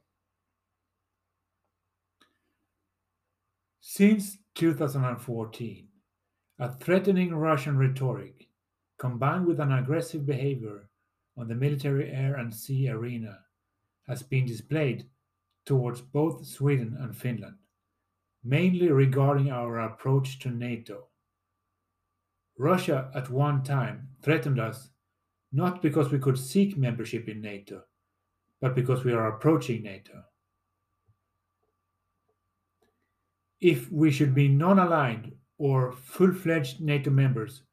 Since 3.82 4.38
2014, 4.56 5.88
a 6.60 6.74
threatening 6.74 7.34
Russian 7.34 7.78
rhetoric, 7.78 8.48
combined 9.00 9.48
with 9.48 9.60
an 9.60 9.72
aggressive 9.72 10.26
behavior 10.26 10.90
on 11.36 11.48
the 11.48 11.56
military 11.56 12.12
air 12.12 12.36
and 12.36 12.54
sea 12.54 12.90
arena, 12.90 13.40
has 14.08 14.22
been 14.22 14.46
displayed 14.46 15.10
towards 15.66 16.02
both 16.02 16.46
Sweden 16.46 16.98
and 17.00 17.18
Finland, 17.18 17.58
mainly 18.44 18.92
regarding 18.92 19.50
our 19.50 19.80
approach 19.80 20.40
to 20.40 20.50
NATO. 20.50 21.09
Russia 22.60 23.10
at 23.16 23.30
one 23.30 23.64
time 23.64 24.10
threatened 24.22 24.60
us 24.60 24.90
not 25.54 25.82
because 25.82 26.12
we 26.12 26.20
could 26.20 26.38
seek 26.38 26.78
membership 26.78 27.30
in 27.30 27.42
NATO, 27.42 27.84
but 28.60 28.76
because 28.76 29.06
we 29.06 29.14
are 29.14 29.30
approaching 29.30 29.82
NATO. 29.82 30.24
If 33.62 33.90
we 33.90 34.12
should 34.12 34.36
be 34.36 34.50
non 34.50 34.78
aligned 34.78 35.32
or 35.58 35.94
full 35.94 36.34
fledged 36.34 36.82
NATO 36.82 37.10
members 37.10 37.64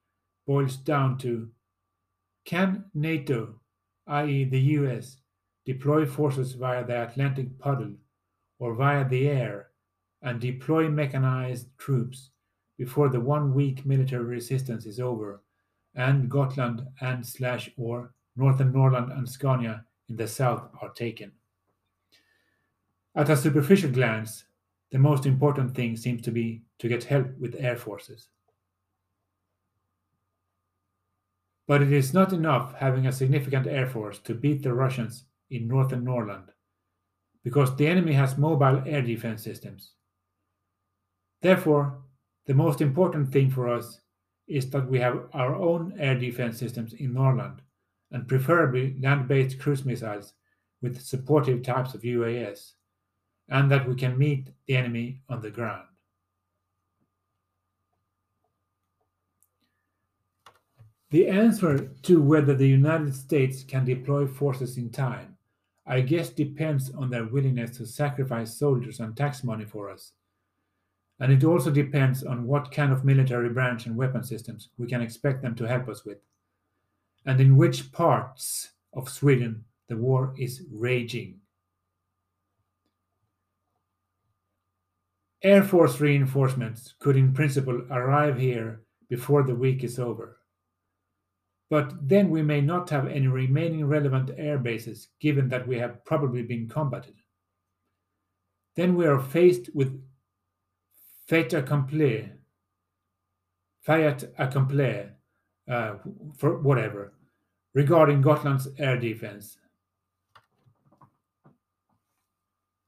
boils 0.46 0.76
down 0.76 1.18
to 1.18 1.50
can 2.44 2.84
NATO, 2.94 3.60
i.e., 4.06 4.44
the 4.44 4.60
US, 4.78 5.16
deploy 5.64 6.06
forces 6.06 6.52
via 6.52 6.86
the 6.86 7.02
Atlantic 7.02 7.58
Puddle 7.58 7.94
or 8.60 8.74
via 8.76 9.06
the 9.08 9.28
air 9.28 9.70
and 10.22 10.40
deploy 10.40 10.88
mechanized 10.88 11.76
troops 11.76 12.30
before 12.78 13.08
the 13.08 13.20
one 13.20 13.54
week 13.54 13.86
military 13.86 14.24
resistance 14.24 14.86
is 14.86 15.00
over 15.00 15.42
and 15.94 16.30
Gotland 16.30 16.82
and 17.00 17.26
slash 17.26 17.70
or 17.76 18.12
Northern 18.36 18.72
Norrland 18.72 19.12
and 19.12 19.28
Scania 19.28 19.84
in 20.08 20.16
the 20.16 20.28
south 20.28 20.68
are 20.82 20.90
taken. 20.90 21.32
At 23.14 23.30
a 23.30 23.36
superficial 23.36 23.90
glance, 23.90 24.44
the 24.90 24.98
most 24.98 25.24
important 25.24 25.74
thing 25.74 25.96
seems 25.96 26.22
to 26.22 26.30
be 26.30 26.62
to 26.78 26.88
get 26.88 27.04
help 27.04 27.26
with 27.38 27.56
air 27.58 27.76
forces. 27.76 28.28
But 31.66 31.82
it 31.82 31.92
is 31.92 32.14
not 32.14 32.32
enough 32.32 32.74
having 32.74 33.06
a 33.06 33.12
significant 33.12 33.66
air 33.66 33.86
force 33.86 34.18
to 34.20 34.34
beat 34.34 34.62
the 34.62 34.74
Russians 34.74 35.24
in 35.50 35.66
northern 35.66 36.04
Norrland, 36.04 36.50
because 37.42 37.74
the 37.74 37.88
enemy 37.88 38.12
has 38.12 38.36
mobile 38.36 38.82
air 38.86 39.02
defense 39.02 39.42
systems. 39.42 39.92
Therefore, 41.40 42.02
the 42.46 42.54
most 42.54 42.80
important 42.80 43.32
thing 43.32 43.50
for 43.50 43.68
us 43.68 44.00
is 44.46 44.70
that 44.70 44.88
we 44.88 44.98
have 45.00 45.26
our 45.32 45.54
own 45.56 45.94
air 45.98 46.18
defense 46.18 46.58
systems 46.58 46.92
in 46.94 47.12
Norrland, 47.12 47.60
and 48.12 48.28
preferably 48.28 48.96
land 49.00 49.26
based 49.28 49.58
cruise 49.58 49.84
missiles 49.84 50.32
with 50.80 51.00
supportive 51.00 51.62
types 51.62 51.94
of 51.94 52.02
UAS 52.02 52.72
and 53.48 53.70
that 53.70 53.88
we 53.88 53.94
can 53.94 54.18
meet 54.18 54.48
the 54.66 54.76
enemy 54.76 55.20
on 55.28 55.40
the 55.40 55.50
ground. 55.50 55.86
The 61.10 61.28
answer 61.28 61.88
to 62.02 62.20
whether 62.20 62.54
the 62.54 62.66
United 62.66 63.14
States 63.14 63.62
can 63.62 63.84
deploy 63.84 64.26
forces 64.26 64.76
in 64.76 64.90
time, 64.90 65.36
I 65.86 66.00
guess, 66.00 66.30
depends 66.30 66.92
on 66.92 67.10
their 67.10 67.26
willingness 67.26 67.76
to 67.78 67.86
sacrifice 67.86 68.58
soldiers 68.58 68.98
and 68.98 69.16
tax 69.16 69.44
money 69.44 69.64
for 69.64 69.88
us. 69.88 70.12
And 71.18 71.32
it 71.32 71.44
also 71.44 71.70
depends 71.70 72.22
on 72.22 72.46
what 72.46 72.70
kind 72.70 72.92
of 72.92 73.04
military 73.04 73.48
branch 73.48 73.86
and 73.86 73.96
weapon 73.96 74.22
systems 74.22 74.68
we 74.76 74.86
can 74.86 75.00
expect 75.00 75.42
them 75.42 75.54
to 75.54 75.66
help 75.66 75.88
us 75.88 76.04
with, 76.04 76.18
and 77.24 77.40
in 77.40 77.56
which 77.56 77.90
parts 77.92 78.70
of 78.92 79.08
Sweden 79.08 79.64
the 79.88 79.96
war 79.96 80.34
is 80.36 80.64
raging. 80.70 81.40
Air 85.42 85.62
Force 85.62 86.00
reinforcements 86.00 86.94
could 86.98 87.16
in 87.16 87.32
principle 87.32 87.86
arrive 87.90 88.38
here 88.38 88.82
before 89.08 89.42
the 89.42 89.54
week 89.54 89.84
is 89.84 89.98
over. 89.98 90.38
But 91.68 92.08
then 92.08 92.30
we 92.30 92.42
may 92.42 92.60
not 92.60 92.90
have 92.90 93.06
any 93.06 93.26
remaining 93.26 93.86
relevant 93.86 94.30
air 94.36 94.58
bases 94.58 95.08
given 95.20 95.48
that 95.48 95.66
we 95.66 95.78
have 95.78 96.04
probably 96.04 96.42
been 96.42 96.68
combated. 96.68 97.14
Then 98.76 98.94
we 98.94 99.06
are 99.06 99.20
faced 99.20 99.74
with 99.74 100.00
fait 101.26 101.52
accompli, 101.52 102.28
fait 103.82 104.32
accompli, 104.38 105.06
uh, 105.68 105.94
for 106.36 106.58
whatever, 106.58 107.12
regarding 107.74 108.22
Gotland's 108.22 108.68
air 108.78 108.96
defense 108.98 109.58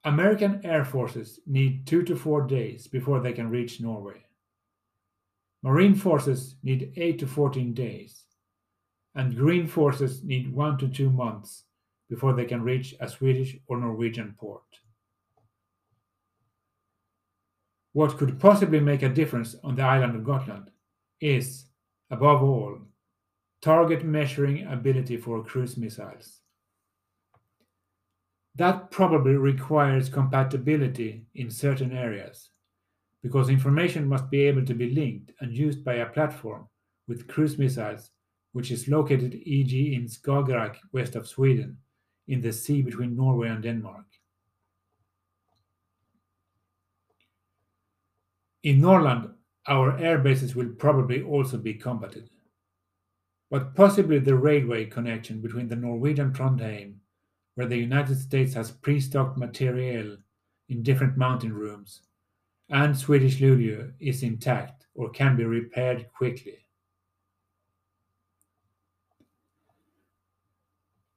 American 0.05 0.65
air 0.65 0.87
forces 0.87 1.41
need 1.47 1.87
two 1.87 2.03
to 2.03 2.17
four 2.17 2.47
days 2.47 2.87
before 2.87 3.21
they 3.21 3.33
can 3.35 3.51
reach 3.51 3.79
Norway. 3.79 4.25
Marine 5.63 5.95
forces 5.95 6.55
need 6.63 6.93
8 6.97 7.19
to 7.19 7.27
14 7.27 7.75
days, 7.75 8.23
and 9.17 9.37
Green 9.37 9.67
forces 9.67 10.23
need 10.23 10.51
1 10.51 10.79
to 10.79 10.89
2 10.89 11.11
months 11.11 11.65
before 12.09 12.33
they 12.33 12.47
can 12.47 12.63
reach 12.63 12.95
a 13.01 13.09
Swedish 13.09 13.59
or 13.67 13.77
Norwegian 13.77 14.35
port. 14.39 14.63
What 17.93 18.19
could 18.19 18.39
possibly 18.39 18.81
make 18.81 19.03
a 19.03 19.09
difference 19.09 19.57
on 19.65 19.75
the 19.75 19.83
island 19.83 20.15
of 20.15 20.25
Gotland 20.25 20.71
is, 21.21 21.67
above 22.11 22.43
all, 22.43 22.79
target 23.61 24.05
measuring 24.05 24.67
ability 24.67 25.17
for 25.17 25.43
cruise 25.43 25.77
missiles. 25.77 26.41
That 28.55 28.91
probably 28.91 29.35
requires 29.35 30.09
compatibility 30.09 31.27
in 31.35 31.51
certain 31.51 31.93
areas, 31.93 32.51
because 33.23 33.49
information 33.49 34.07
must 34.07 34.31
be 34.31 34.43
able 34.43 34.65
to 34.67 34.75
be 34.75 34.91
linked 34.91 35.33
and 35.41 35.57
used 35.57 35.85
by 35.85 35.95
a 35.95 36.07
platform 36.07 36.69
with 37.07 37.29
cruise 37.29 37.57
missiles, 37.59 38.11
which 38.53 38.71
is 38.71 38.89
located 38.89 39.35
e.g. 39.35 39.95
in 39.95 40.07
Skagerrak 40.07 40.77
west 40.93 41.17
of 41.17 41.29
Sweden, 41.29 41.79
in 42.27 42.41
the 42.41 42.53
sea 42.53 42.83
between 42.83 43.17
Norway 43.17 43.49
and 43.49 43.63
Denmark. 43.63 44.05
In 48.63 48.81
Norrland, 48.81 49.31
our 49.67 49.97
air 49.99 50.19
bases 50.19 50.55
will 50.57 50.71
probably 50.71 51.23
also 51.23 51.59
be 51.59 51.75
combated, 51.75 52.31
but 53.51 53.75
possibly 53.75 54.19
the 54.19 54.35
railway 54.35 54.87
connection 54.87 55.41
between 55.41 55.69
the 55.69 55.77
Norwegian 55.77 56.33
Trondheim 56.33 57.01
where 57.59 57.67
the 57.67 57.77
United 57.77 58.17
States 58.17 58.55
has 58.55 58.71
pre-stocked 58.71 59.37
materiel 59.37 60.17
in 60.69 60.81
different 60.81 61.17
mountain 61.17 61.53
rooms, 61.53 62.03
and 62.71 62.97
Swedish 62.97 63.41
Luleå 63.41 63.93
is 63.99 64.23
intact 64.23 64.87
or 64.95 65.11
can 65.11 65.35
be 65.35 65.43
repaired 65.43 66.07
quickly. 66.17 66.65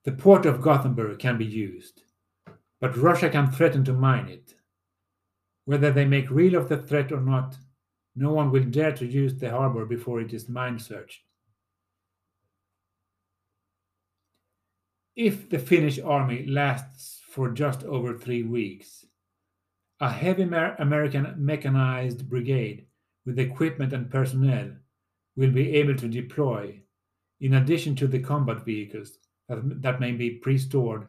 The 0.04 0.14
port 0.14 0.48
of 0.48 0.62
Gothenburg 0.62 1.20
can 1.20 1.38
be 1.38 1.46
used, 1.46 2.02
but 2.80 2.98
Russia 2.98 3.30
can 3.30 3.52
threaten 3.52 3.84
to 3.86 3.94
mine 3.94 4.28
it. 4.28 4.56
Whether 5.72 5.94
they 5.94 6.04
make 6.04 6.30
real 6.30 6.56
of 6.56 6.68
the 6.68 6.80
threat 6.80 7.14
or 7.14 7.22
not, 7.22 7.56
no 8.14 8.34
one 8.34 8.52
will 8.52 8.66
dare 8.66 8.92
to 8.92 9.06
use 9.06 9.34
the 9.36 9.52
harbor 9.52 9.86
before 9.86 10.20
it 10.20 10.34
is 10.34 10.50
mine 10.50 10.78
searched. 10.78 11.22
if 15.16 15.50
the 15.50 15.60
Finnish 15.60 15.98
army 15.98 16.46
lasts 16.46 17.22
for 17.26 17.52
just 17.52 17.86
over 17.86 18.18
three 18.18 18.44
weeks. 18.44 19.06
A 20.02 20.10
heavy 20.10 20.44
American 20.44 21.36
mechanized 21.38 22.28
brigade 22.30 22.88
with 23.26 23.40
equipment 23.40 23.94
and 23.94 24.12
personnel 24.12 24.72
will 25.38 25.52
be 25.52 25.76
able 25.78 25.96
to 25.96 26.10
deploy, 26.10 26.82
in 27.40 27.54
addition 27.54 27.96
to 27.96 28.08
the 28.08 28.20
combat 28.20 28.66
vehicles 28.66 29.20
that, 29.48 29.62
that 29.82 30.02
may 30.02 30.12
be 30.12 30.32
pre 30.32 30.58
stored, 30.58 31.08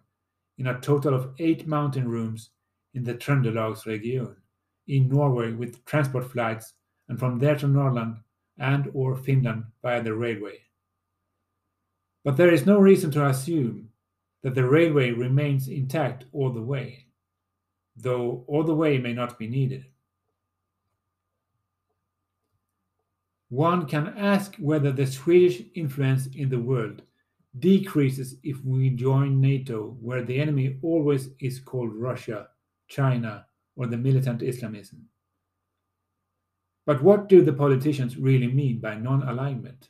in 0.58 0.68
a 0.68 0.80
total 0.80 1.14
of 1.14 1.34
eight 1.40 1.66
mountain 1.66 2.06
rooms 2.08 2.50
in 2.94 3.02
the 3.02 3.14
Trøndelagsregionen 3.14 4.41
in 4.88 5.08
Norway 5.08 5.52
with 5.52 5.84
transport 5.84 6.30
flights 6.30 6.74
and 7.08 7.18
from 7.18 7.38
there 7.38 7.56
to 7.56 7.66
Norrland 7.68 8.16
and 8.58 8.90
or 8.94 9.16
Finland 9.16 9.64
via 9.82 10.02
the 10.02 10.14
railway. 10.14 10.58
But 12.24 12.36
there 12.36 12.52
is 12.52 12.66
no 12.66 12.78
reason 12.78 13.10
to 13.12 13.26
assume 13.26 13.88
that 14.42 14.54
the 14.54 14.64
railway 14.64 15.10
remains 15.10 15.68
intact 15.68 16.24
all 16.32 16.52
the 16.52 16.62
way, 16.62 17.06
though 17.96 18.44
all 18.46 18.64
the 18.64 18.74
way 18.74 18.98
may 18.98 19.12
not 19.12 19.38
be 19.38 19.48
needed. 19.48 19.86
One 23.48 23.86
can 23.86 24.14
ask 24.16 24.56
whether 24.56 24.92
the 24.92 25.06
Swedish 25.06 25.62
influence 25.74 26.26
in 26.34 26.48
the 26.48 26.58
world 26.58 27.02
decreases 27.58 28.36
if 28.42 28.64
we 28.64 28.90
join 28.90 29.40
NATO, 29.40 29.96
where 30.00 30.22
the 30.22 30.40
enemy 30.40 30.78
always 30.82 31.28
is 31.38 31.60
called 31.60 31.92
Russia, 31.92 32.48
China, 32.88 33.44
or 33.76 33.86
the 33.86 33.96
militant 33.96 34.42
Islamism. 34.42 35.08
But 36.84 37.02
what 37.02 37.28
do 37.28 37.42
the 37.42 37.52
politicians 37.52 38.16
really 38.16 38.48
mean 38.48 38.80
by 38.80 38.96
non 38.96 39.22
alignment? 39.22 39.88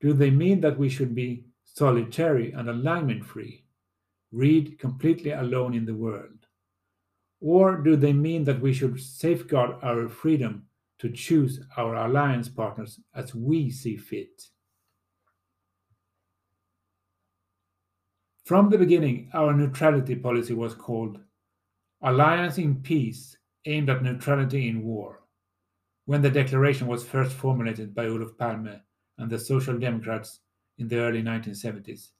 Do 0.00 0.12
they 0.12 0.30
mean 0.30 0.60
that 0.60 0.78
we 0.78 0.88
should 0.88 1.14
be 1.14 1.44
solitary 1.64 2.52
and 2.52 2.68
alignment 2.68 3.24
free, 3.24 3.64
read 4.32 4.78
completely 4.78 5.32
alone 5.32 5.74
in 5.74 5.84
the 5.84 5.94
world? 5.94 6.46
Or 7.40 7.76
do 7.76 7.96
they 7.96 8.12
mean 8.12 8.44
that 8.44 8.60
we 8.60 8.72
should 8.72 9.00
safeguard 9.00 9.76
our 9.82 10.08
freedom 10.08 10.66
to 10.98 11.10
choose 11.10 11.60
our 11.76 11.94
alliance 11.94 12.48
partners 12.48 12.98
as 13.14 13.34
we 13.34 13.70
see 13.70 13.96
fit? 13.96 14.42
From 18.44 18.70
the 18.70 18.78
beginning, 18.78 19.30
our 19.34 19.52
neutrality 19.52 20.16
policy 20.16 20.54
was 20.54 20.74
called 20.74 21.20
Alliance 22.02 22.58
in 22.58 22.76
Peace, 22.76 23.36
aimed 23.64 23.90
at 23.90 24.02
neutrality 24.02 24.68
in 24.68 24.84
war, 24.84 25.22
when 26.04 26.22
the 26.22 26.30
declaration 26.30 26.86
was 26.86 27.04
first 27.04 27.32
formulated 27.32 27.94
by 27.94 28.06
Olof 28.06 28.38
Palme 28.38 28.80
and 29.18 29.28
the 29.28 29.38
Social 29.38 29.76
Democrats 29.78 30.40
in 30.78 30.86
the 30.86 30.98
early 30.98 31.22
1970s. 31.22 32.10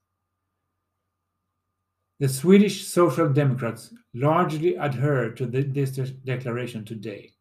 The 2.18 2.29
Swedish 2.29 2.85
Social 2.89 3.29
Democrats 3.33 3.95
largely 4.12 4.74
adhere 4.74 5.31
to 5.31 5.47
this 5.47 5.91
declaration 6.24 6.85
today. 6.85 7.35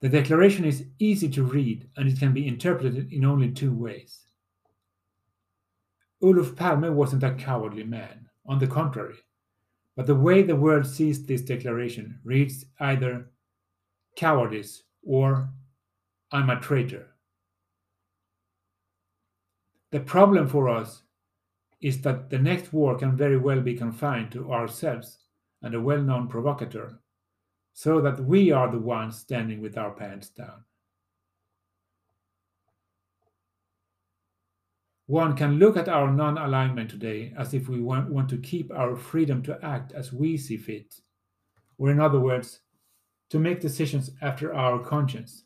The 0.00 0.08
declaration 0.08 0.64
is 0.64 0.86
easy 0.98 1.28
to 1.30 1.44
read 1.44 1.88
and 1.96 2.08
it 2.08 2.18
can 2.18 2.34
be 2.34 2.48
interpreted 2.48 3.12
in 3.12 3.24
only 3.24 3.52
two 3.52 3.72
ways. 3.72 4.18
Olof 6.20 6.56
Palme 6.56 6.92
wasn't 6.92 7.22
a 7.22 7.34
cowardly 7.34 7.84
man, 7.84 8.28
on 8.44 8.58
the 8.58 8.66
contrary, 8.66 9.18
but 9.96 10.06
the 10.06 10.14
way 10.14 10.42
the 10.42 10.54
world 10.54 10.86
sees 10.86 11.24
this 11.24 11.40
declaration 11.40 12.20
reads 12.22 12.66
either 12.80 13.30
cowardice 14.14 14.82
or 15.02 15.48
I'm 16.30 16.50
a 16.50 16.60
traitor. 16.60 17.14
The 19.92 20.00
problem 20.00 20.48
for 20.48 20.68
us 20.68 21.02
is 21.80 22.02
that 22.02 22.28
the 22.28 22.38
next 22.38 22.72
war 22.72 22.98
can 22.98 23.16
very 23.16 23.38
well 23.38 23.60
be 23.60 23.74
confined 23.74 24.32
to 24.32 24.52
ourselves 24.52 25.18
and 25.62 25.74
a 25.74 25.80
well 25.80 26.02
known 26.02 26.28
provocateur, 26.28 26.98
so 27.72 28.00
that 28.00 28.20
we 28.20 28.50
are 28.50 28.70
the 28.70 28.78
ones 28.78 29.18
standing 29.18 29.60
with 29.60 29.78
our 29.78 29.92
pants 29.92 30.28
down. 30.28 30.64
One 35.06 35.36
can 35.36 35.58
look 35.58 35.76
at 35.76 35.88
our 35.88 36.10
non 36.12 36.36
alignment 36.36 36.90
today 36.90 37.32
as 37.38 37.54
if 37.54 37.68
we 37.68 37.80
want, 37.80 38.10
want 38.10 38.28
to 38.30 38.38
keep 38.38 38.72
our 38.72 38.96
freedom 38.96 39.40
to 39.44 39.58
act 39.64 39.92
as 39.92 40.12
we 40.12 40.36
see 40.36 40.56
fit, 40.56 40.96
or 41.78 41.90
in 41.90 42.00
other 42.00 42.18
words, 42.18 42.60
to 43.30 43.38
make 43.38 43.60
decisions 43.60 44.10
after 44.20 44.52
our 44.52 44.80
conscience. 44.80 45.44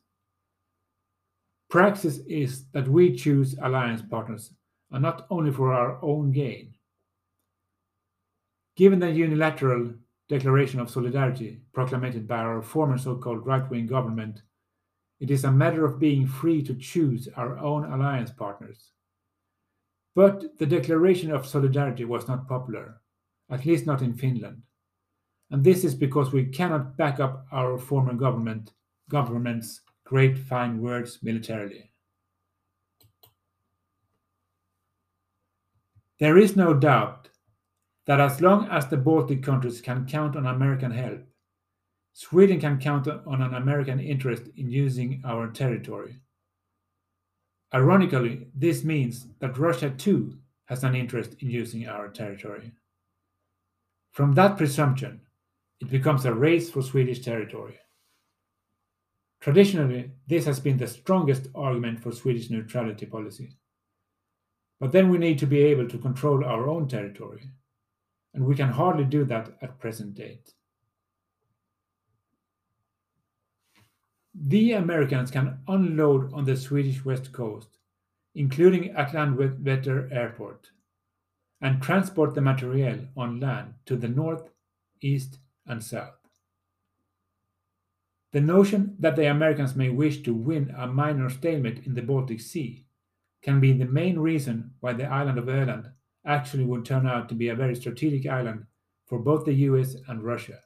Praxis 1.69 2.19
is 2.27 2.65
that 2.73 2.89
we 2.89 3.15
choose 3.15 3.55
alliance 3.63 4.03
partners 4.03 4.53
and 4.91 5.03
not 5.03 5.27
only 5.31 5.53
for 5.53 5.73
our 5.73 6.03
own 6.03 6.33
gain. 6.33 6.75
Given 8.77 8.99
the 8.99 9.11
unilateral 9.11 9.93
declaration 10.29 10.81
of 10.81 10.91
solidarity 10.91 11.61
proclaimed 11.75 12.27
by 12.27 12.39
our 12.39 12.63
former 12.63 12.97
so 12.97 13.17
called 13.17 13.47
right 13.47 13.69
wing 13.71 13.87
government, 13.87 14.43
it 15.21 15.31
is 15.31 15.45
a 15.45 15.53
matter 15.53 15.85
of 15.85 16.01
being 16.01 16.27
free 16.27 16.63
to 16.63 16.75
choose 16.75 17.29
our 17.37 17.59
own 17.59 17.85
alliance 17.93 18.31
partners. 18.31 18.93
But 20.15 20.59
the 20.59 20.67
declaration 20.67 21.31
of 21.31 21.47
solidarity 21.47 22.05
was 22.05 22.27
not 22.27 22.49
popular, 22.49 23.01
at 23.51 23.65
least 23.65 23.87
not 23.87 24.03
in 24.03 24.15
Finland. 24.15 24.63
And 25.51 25.65
this 25.65 25.85
is 25.85 25.95
because 25.95 26.33
we 26.33 26.47
cannot 26.47 26.97
back 26.97 27.21
up 27.21 27.47
our 27.53 27.79
former 27.79 28.15
government 28.15 28.73
government's 29.09 29.81
great 30.05 30.39
fine 30.39 30.81
words 30.81 31.19
militarily. 31.23 31.91
There 36.21 36.39
is 36.39 36.55
no 36.55 36.75
doubt 36.75 37.29
that 38.07 38.21
as 38.21 38.41
long 38.41 38.69
as 38.69 38.87
the 38.87 38.97
Baltic 38.97 39.43
countries 39.43 39.81
can 39.81 40.07
count 40.07 40.37
on 40.37 40.47
American 40.47 40.91
help, 40.91 41.21
Sweden 42.13 42.61
can 42.61 42.79
count 42.79 43.09
on 43.09 43.43
an 43.43 43.55
American 43.55 43.99
interest 43.99 44.43
in 44.57 44.71
using 44.71 45.23
our 45.25 45.51
territory. 45.51 46.21
Ironically, 47.73 48.49
this 48.55 48.83
means 48.85 49.27
that 49.39 49.59
Russia 49.59 49.91
too 49.91 50.39
has 50.66 50.83
an 50.83 50.95
interest 50.95 51.37
in 51.41 51.51
using 51.51 51.87
our 51.87 52.09
territory. 52.09 52.73
From 54.12 54.35
that 54.35 54.57
presumption, 54.57 55.21
it 55.81 55.89
becomes 55.89 56.25
a 56.25 56.35
race 56.35 56.68
for 56.68 56.83
Swedish 56.83 57.21
territory. 57.21 57.79
Traditionally, 59.41 60.11
this 60.27 60.45
has 60.45 60.61
been 60.61 60.77
the 60.77 60.87
strongest 60.87 61.49
argument 61.55 62.01
for 62.01 62.12
Swedish 62.12 62.51
neutrality 62.51 63.07
policy. 63.07 63.57
But 64.81 64.93
then 64.93 65.09
we 65.09 65.18
need 65.18 65.39
to 65.39 65.47
be 65.47 65.62
able 65.62 65.89
to 65.89 65.99
control 65.99 66.45
our 66.45 66.68
own 66.68 66.89
territory, 66.89 67.51
and 68.35 68.45
we 68.45 68.55
can 68.55 68.68
hardly 68.68 69.05
do 69.05 69.25
that 69.25 69.57
at 69.62 69.79
present 69.79 70.14
date. 70.14 70.55
The 74.35 74.72
Americans 74.72 75.31
can 75.31 75.59
unload 75.66 76.33
on 76.33 76.45
the 76.45 76.57
Swedish 76.57 77.05
west 77.05 77.33
coast, 77.33 77.78
including 78.35 78.91
at 78.91 79.12
Landvetter 79.12 80.11
Airport, 80.12 80.70
and 81.61 81.83
transport 81.83 82.35
the 82.35 82.41
materiel 82.41 83.09
on 83.16 83.41
land 83.41 83.74
to 83.87 83.97
the 83.97 84.09
north, 84.09 84.51
east, 85.01 85.39
and 85.66 85.83
south. 85.83 86.14
The 88.33 88.41
notion 88.41 88.95
that 89.01 89.16
the 89.16 89.28
Americans 89.28 89.74
may 89.74 89.91
wish 89.91 90.22
to 90.22 90.33
win 90.33 90.72
a 90.76 90.87
minor 90.87 91.28
stalemate 91.28 91.85
in 91.85 91.95
the 91.95 92.03
Baltic 92.03 92.41
Sea 92.41 92.87
can 93.43 93.59
be 93.59 93.72
the 93.72 93.87
main 93.87 94.20
reason 94.20 94.74
why 94.78 94.93
the 94.93 95.07
island 95.07 95.39
of 95.39 95.47
Öland 95.47 95.93
actually 96.24 96.64
would 96.64 96.85
turn 96.85 97.07
out 97.07 97.28
to 97.28 97.35
be 97.35 97.49
a 97.49 97.57
very 97.57 97.74
strategic 97.74 98.26
island 98.26 98.66
for 99.07 99.18
both 99.18 99.45
the 99.45 99.55
US 99.55 99.97
and 100.07 100.22
Russia. 100.22 100.61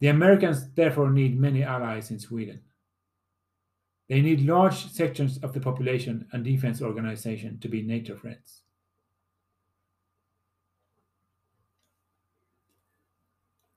The 0.00 0.08
Americans 0.08 0.70
therefore 0.74 1.10
need 1.10 1.38
many 1.38 1.62
allies 1.62 2.10
in 2.10 2.18
Sweden. 2.18 2.62
They 4.08 4.22
need 4.22 4.40
large 4.40 4.90
sections 4.90 5.38
of 5.38 5.52
the 5.52 5.60
population 5.60 6.26
and 6.32 6.42
defense 6.42 6.82
organization 6.82 7.60
to 7.60 7.68
be 7.68 7.82
NATO 7.82 8.16
friends. 8.16 8.62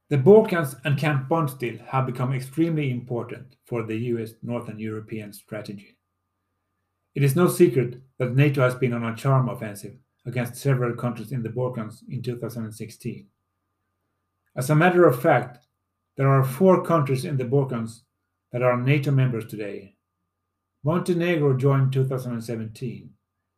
The 0.09 0.17
Balkans 0.17 0.75
and 0.85 0.97
Camp 0.97 1.27
Bondsteel 1.27 1.85
have 1.87 2.05
become 2.05 2.33
extremely 2.33 2.91
important 2.91 3.55
for 3.65 3.83
the 3.83 3.97
US 3.97 4.33
Northern 4.41 4.79
European 4.79 5.33
strategy. 5.33 5.97
It 7.15 7.23
is 7.23 7.35
no 7.35 7.47
secret 7.47 8.01
that 8.17 8.35
NATO 8.35 8.61
has 8.61 8.75
been 8.75 8.93
on 8.93 9.03
a 9.03 9.15
charm 9.15 9.49
offensive 9.49 9.95
against 10.25 10.55
several 10.55 10.95
countries 10.95 11.31
in 11.31 11.43
the 11.43 11.49
Balkans 11.49 12.03
in 12.09 12.21
2016. 12.21 13.27
As 14.55 14.69
a 14.69 14.75
matter 14.75 15.05
of 15.05 15.21
fact, 15.21 15.65
there 16.15 16.29
are 16.29 16.43
four 16.43 16.83
countries 16.83 17.25
in 17.25 17.37
the 17.37 17.45
Balkans 17.45 18.03
that 18.51 18.61
are 18.61 18.77
NATO 18.77 19.11
members 19.11 19.45
today. 19.45 19.95
Montenegro 20.83 21.57
joined 21.57 21.93
2017, 21.93 23.09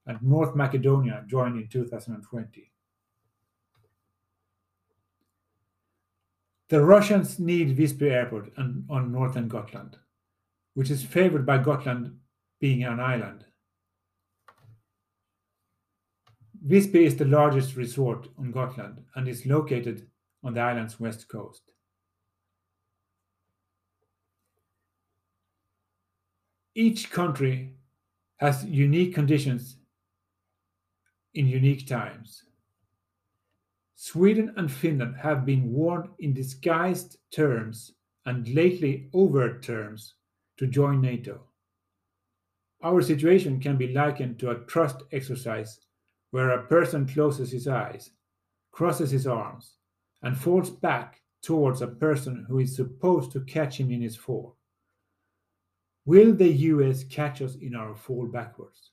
and 0.06 0.22
North 0.22 0.56
Macedonia 0.56 1.24
joined 1.28 1.58
in 1.58 1.68
2020. 1.68 2.72
The 6.70 6.84
Russians 6.84 7.40
need 7.40 7.76
Visby 7.76 8.10
Airport 8.10 8.52
on, 8.58 8.86
on 8.90 9.12
northern 9.12 9.48
Gotland, 9.48 9.98
which 10.74 10.90
is 10.90 11.04
favored 11.04 11.46
by 11.46 11.58
Gotland 11.58 12.18
being 12.60 12.84
an 12.84 13.00
island. 13.00 13.46
Visby 16.66 17.06
is 17.06 17.16
the 17.18 17.26
largest 17.26 17.76
resort 17.76 18.28
on 18.40 18.52
Gotland 18.52 19.04
and 19.16 19.28
is 19.28 19.46
located 19.46 20.08
on 20.44 20.56
the 20.56 20.62
island's 20.62 21.00
west 21.00 21.28
coast. 21.28 21.62
Each 26.76 27.10
country 27.10 27.74
has 28.38 28.66
unique 28.66 29.16
conditions 29.16 29.78
in 31.34 31.48
unique 31.48 31.88
times. 31.88 32.44
Sweden 33.96 34.54
and 34.58 34.70
Finland 34.70 35.16
have 35.16 35.46
been 35.46 35.72
warned 35.72 36.10
in 36.20 36.34
disguised 36.34 37.18
terms 37.32 37.94
and 38.26 38.48
lately 38.50 39.10
overt 39.14 39.64
terms 39.64 40.16
to 40.58 40.68
join 40.68 41.00
NATO. 41.00 41.40
Our 42.84 43.02
situation 43.02 43.62
can 43.62 43.78
be 43.78 43.94
likened 43.94 44.38
to 44.40 44.52
a 44.52 44.60
trust 44.66 45.04
exercise 45.14 45.80
where 46.32 46.52
a 46.52 46.68
person 46.68 47.08
closes 47.08 47.52
his 47.52 47.70
eyes, 47.70 48.12
crosses 48.72 49.12
his 49.12 49.26
arms, 49.26 49.78
and 50.24 50.38
falls 50.38 50.70
back 50.70 51.22
towards 51.42 51.82
a 51.82 51.88
person 51.88 52.46
who 52.50 52.60
is 52.60 52.76
supposed 52.76 53.32
to 53.32 53.46
catch 53.46 53.80
him 53.80 53.92
in 53.92 54.02
his 54.02 54.18
fall. 54.18 54.58
Will 56.06 56.34
the 56.34 56.48
US 56.48 57.04
catch 57.04 57.42
us 57.42 57.56
in 57.56 57.76
our 57.76 57.96
fall 57.96 58.28
backwards? 58.28 58.92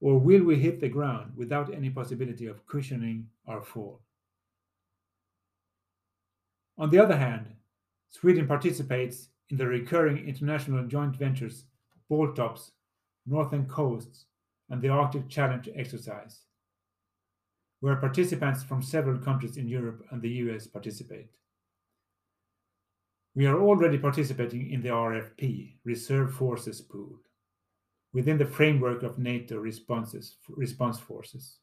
Or 0.00 0.18
will 0.18 0.44
we 0.44 0.56
hit 0.56 0.80
the 0.80 0.88
ground 0.88 1.32
without 1.36 1.74
any 1.74 1.90
possibility 1.90 2.46
of 2.46 2.66
cushioning 2.66 3.28
our 3.46 3.62
fall? 3.62 4.00
On 6.78 6.88
the 6.88 6.98
other 6.98 7.16
hand, 7.16 7.54
Sweden 8.08 8.46
participates 8.46 9.28
in 9.50 9.56
the 9.56 9.66
recurring 9.66 10.26
international 10.26 10.86
joint 10.86 11.16
ventures 11.16 11.64
Baltops, 12.10 12.70
Northern 13.26 13.66
Coasts, 13.66 14.26
and 14.70 14.80
the 14.80 14.88
Arctic 14.88 15.28
Challenge 15.28 15.68
exercise, 15.74 16.42
where 17.80 17.96
participants 17.96 18.62
from 18.62 18.82
several 18.82 19.18
countries 19.18 19.56
in 19.56 19.68
Europe 19.68 20.06
and 20.10 20.22
the 20.22 20.30
US 20.44 20.66
participate. 20.66 21.28
We 23.34 23.46
are 23.46 23.60
already 23.60 23.98
participating 23.98 24.70
in 24.70 24.82
the 24.82 24.88
RFP, 24.88 25.76
Reserve 25.84 26.34
Forces 26.34 26.80
Pool, 26.80 27.20
within 28.12 28.38
the 28.38 28.46
framework 28.46 29.02
of 29.02 29.18
NATO 29.18 29.58
responses, 29.58 30.36
response 30.48 30.98
forces. 30.98 31.58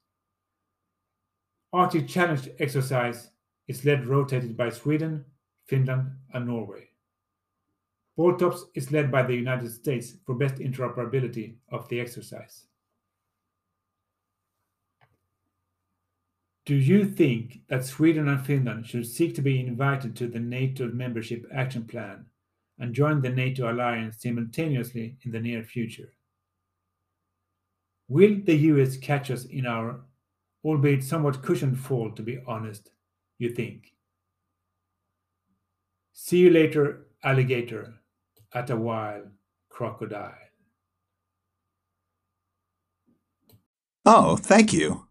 Arctic 1.74 2.08
Challenge 2.08 2.50
exercise 2.60 3.32
is 3.68 3.84
led 3.84 4.08
rotated 4.08 4.56
by 4.56 4.70
Sweden, 4.70 5.26
Finland, 5.66 6.10
and 6.34 6.48
Norway. 6.48 6.88
Baltops 8.18 8.62
is 8.74 8.92
led 8.92 9.12
by 9.12 9.24
the 9.24 9.36
United 9.36 9.70
States 9.70 10.14
for 10.26 10.36
best 10.36 10.56
interoperability 10.56 11.58
of 11.70 11.88
the 11.90 12.00
exercise. 12.00 12.68
Do 16.68 16.76
you 16.76 17.06
think 17.06 17.62
that 17.70 17.86
Sweden 17.86 18.28
and 18.28 18.46
Finland 18.46 18.88
should 18.88 19.08
seek 19.08 19.34
to 19.36 19.42
be 19.42 19.62
invited 19.62 20.18
to 20.18 20.28
the 20.28 20.42
NATO 20.42 20.90
membership 20.90 21.46
action 21.50 21.86
plan 21.86 22.26
and 22.78 22.94
join 22.94 23.22
the 23.22 23.30
NATO 23.30 23.72
alliance 23.72 24.22
simultaneously 24.22 25.16
in 25.22 25.32
the 25.32 25.40
near 25.40 25.64
future? 25.64 26.12
Will 28.10 28.42
the 28.44 28.58
US 28.72 28.98
catch 28.98 29.32
us 29.32 29.46
in 29.46 29.66
our, 29.66 30.02
albeit 30.66 31.06
somewhat 31.06 31.42
cushioned 31.42 31.80
fall, 31.80 32.12
to 32.12 32.22
be 32.22 32.40
honest, 32.46 32.92
you 33.38 33.52
think? 33.52 33.94
See 36.12 36.40
you 36.40 36.50
later, 36.50 37.08
alligator 37.24 37.94
at 38.54 38.70
a 38.72 38.76
while, 38.76 39.24
crocodile. 39.70 40.36
Oh, 44.06 44.36
thank 44.36 44.74
you. 44.74 45.07